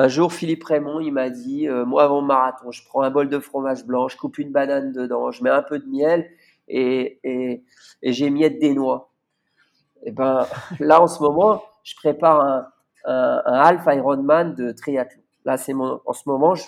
[0.00, 3.10] Un jour, Philippe Raymond, il m'a dit, euh, moi avant le marathon, je prends un
[3.10, 6.30] bol de fromage blanc, je coupe une banane dedans, je mets un peu de miel
[6.68, 7.62] et, et,
[8.00, 9.12] et j'émiette des noix.
[10.04, 10.46] Et ben
[10.80, 12.66] là, en ce moment, je prépare un,
[13.04, 15.20] un, un half Ironman de triathlon.
[15.44, 16.64] Là, c'est mon, en ce moment, je,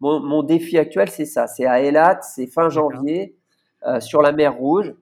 [0.00, 1.46] mon, mon, défi actuel, c'est ça.
[1.46, 3.36] C'est à Elat, c'est fin janvier,
[3.86, 4.94] euh, sur la mer Rouge,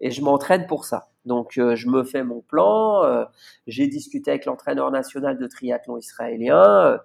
[0.00, 1.10] et je m'entraîne pour ça.
[1.24, 3.04] Donc, euh, je me fais mon plan.
[3.04, 3.24] Euh,
[3.66, 6.98] j'ai discuté avec l'entraîneur national de triathlon israélien, euh,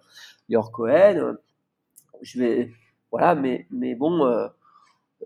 [0.49, 1.35] Yor Cohen.
[2.21, 2.71] je vais,
[3.11, 4.49] voilà, mais, mais bon,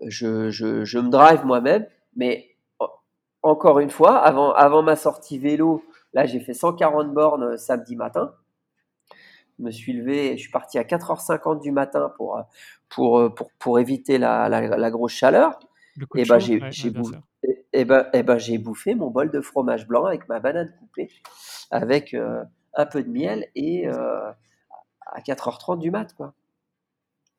[0.06, 1.86] je, je, je, me drive moi-même.
[2.16, 2.56] Mais
[3.42, 8.34] encore une fois, avant, avant ma sortie vélo, là, j'ai fait 140 bornes samedi matin.
[9.58, 12.40] Je me suis levé, je suis parti à 4h50 du matin pour,
[12.88, 15.58] pour, pour, pour éviter la, la, grosse chaleur.
[16.16, 16.60] Et ben, j'ai
[17.74, 21.10] et ben, et ben j'ai bouffé mon bol de fromage blanc avec ma banane coupée,
[21.70, 24.30] avec euh, un peu de miel et euh,
[25.06, 26.34] à 4h30 du mat, quoi.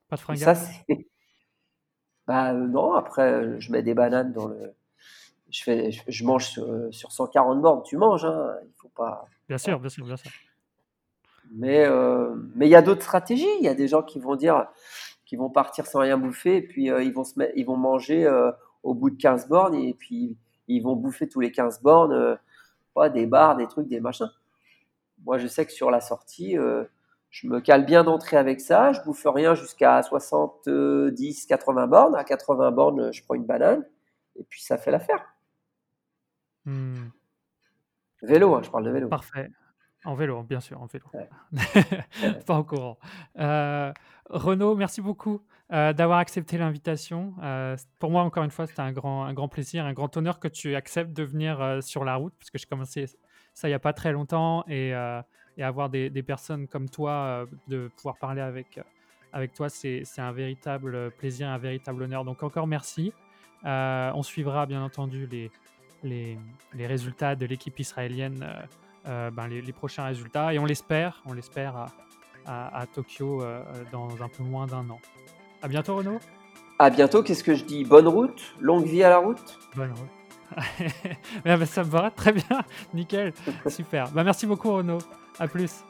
[0.10, 0.58] Pas de fringale?
[0.58, 0.68] Ça,
[2.28, 4.76] bah euh, non, après, je mets des bananes dans le.
[5.50, 9.26] Je, fais, je, mange sur, 140 bornes, tu manges, hein, il faut pas.
[9.48, 10.32] Bien sûr, bien sûr, bien sûr.
[11.54, 11.88] Mais
[12.56, 13.48] mais il y a d'autres stratégies.
[13.60, 14.68] Il y a des gens qui vont dire,
[15.26, 18.28] qui vont partir sans rien bouffer, et puis ils vont se mettre, ils vont manger
[18.86, 23.10] au bout de 15 bornes et puis ils vont bouffer tous les 15 bornes euh,
[23.10, 24.32] des bars, des trucs, des machins.
[25.26, 26.86] Moi, je sais que sur la sortie, euh,
[27.30, 28.94] je me cale bien d'entrée avec ça.
[28.94, 32.16] Je bouffe rien jusqu'à 70, 80 bornes.
[32.16, 33.86] À 80 bornes, je prends une banane
[34.38, 35.34] et puis ça fait l'affaire.
[36.66, 37.10] Hmm.
[38.22, 39.10] Vélo, hein, je parle de vélo.
[39.10, 39.50] Parfait.
[40.06, 41.06] En vélo, bien sûr, en vélo.
[42.46, 43.00] Pas au courant.
[43.40, 43.92] Euh,
[44.30, 45.42] Renaud, merci beaucoup
[45.74, 47.34] euh, d'avoir accepté l'invitation.
[47.42, 50.40] Euh, pour moi, encore une fois, c'était un grand, un grand plaisir, un grand honneur
[50.40, 53.08] que tu acceptes de venir euh, sur la route, parce que j'ai commencé
[53.56, 54.94] ça il n'y a pas très longtemps, et,
[55.58, 58.80] avoir des, personnes comme toi, de pouvoir parler avec,
[59.56, 62.26] toi, c'est un véritable plaisir, un véritable honneur.
[62.26, 63.14] Donc encore merci.
[63.64, 65.26] on suivra bien entendu
[66.04, 66.38] les,
[66.86, 68.46] résultats de l'équipe israélienne,
[69.06, 71.88] ben, les, prochains résultats, et on l'espère, on l'espère
[72.46, 73.42] à, Tokyo
[73.94, 75.00] dans un peu moins d'un an.
[75.66, 76.20] À bientôt, Renaud.
[76.78, 77.24] À bientôt.
[77.24, 77.86] Qu'est-ce que je dis?
[77.86, 78.40] Bonne route?
[78.62, 79.58] Longue vie à la route?
[79.76, 81.66] Bonne route.
[81.66, 82.62] Ça me va très bien.
[82.94, 83.34] Nickel.
[83.66, 84.12] Super.
[84.12, 85.00] Bah, merci beaucoup, Renaud.
[85.40, 85.84] À plus.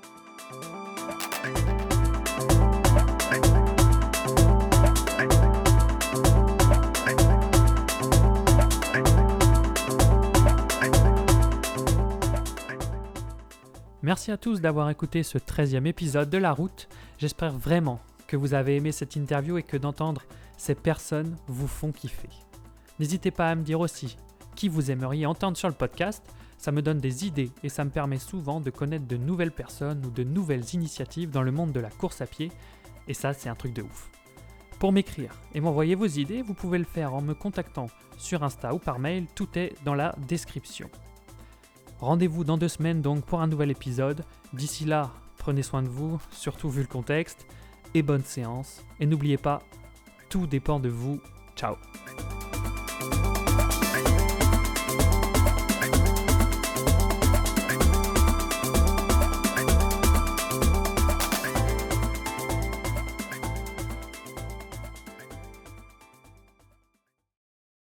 [14.01, 16.87] Merci à tous d'avoir écouté ce 13e épisode de La Route.
[17.17, 20.21] J'espère vraiment que vous avez aimé cette interview et que d'entendre
[20.57, 22.29] ces personnes vous font kiffer.
[22.99, 24.17] N'hésitez pas à me dire aussi
[24.55, 26.23] qui vous aimeriez entendre sur le podcast.
[26.57, 30.03] Ça me donne des idées et ça me permet souvent de connaître de nouvelles personnes
[30.05, 32.51] ou de nouvelles initiatives dans le monde de la course à pied.
[33.07, 34.09] Et ça, c'est un truc de ouf.
[34.79, 38.73] Pour m'écrire et m'envoyer vos idées, vous pouvez le faire en me contactant sur Insta
[38.73, 40.89] ou par mail, tout est dans la description.
[41.99, 44.23] Rendez-vous dans deux semaines donc pour un nouvel épisode.
[44.53, 47.45] D'ici là, prenez soin de vous, surtout vu le contexte,
[47.95, 48.85] et bonne séance.
[48.99, 49.63] Et n'oubliez pas,
[50.29, 51.19] tout dépend de vous.
[51.55, 51.75] Ciao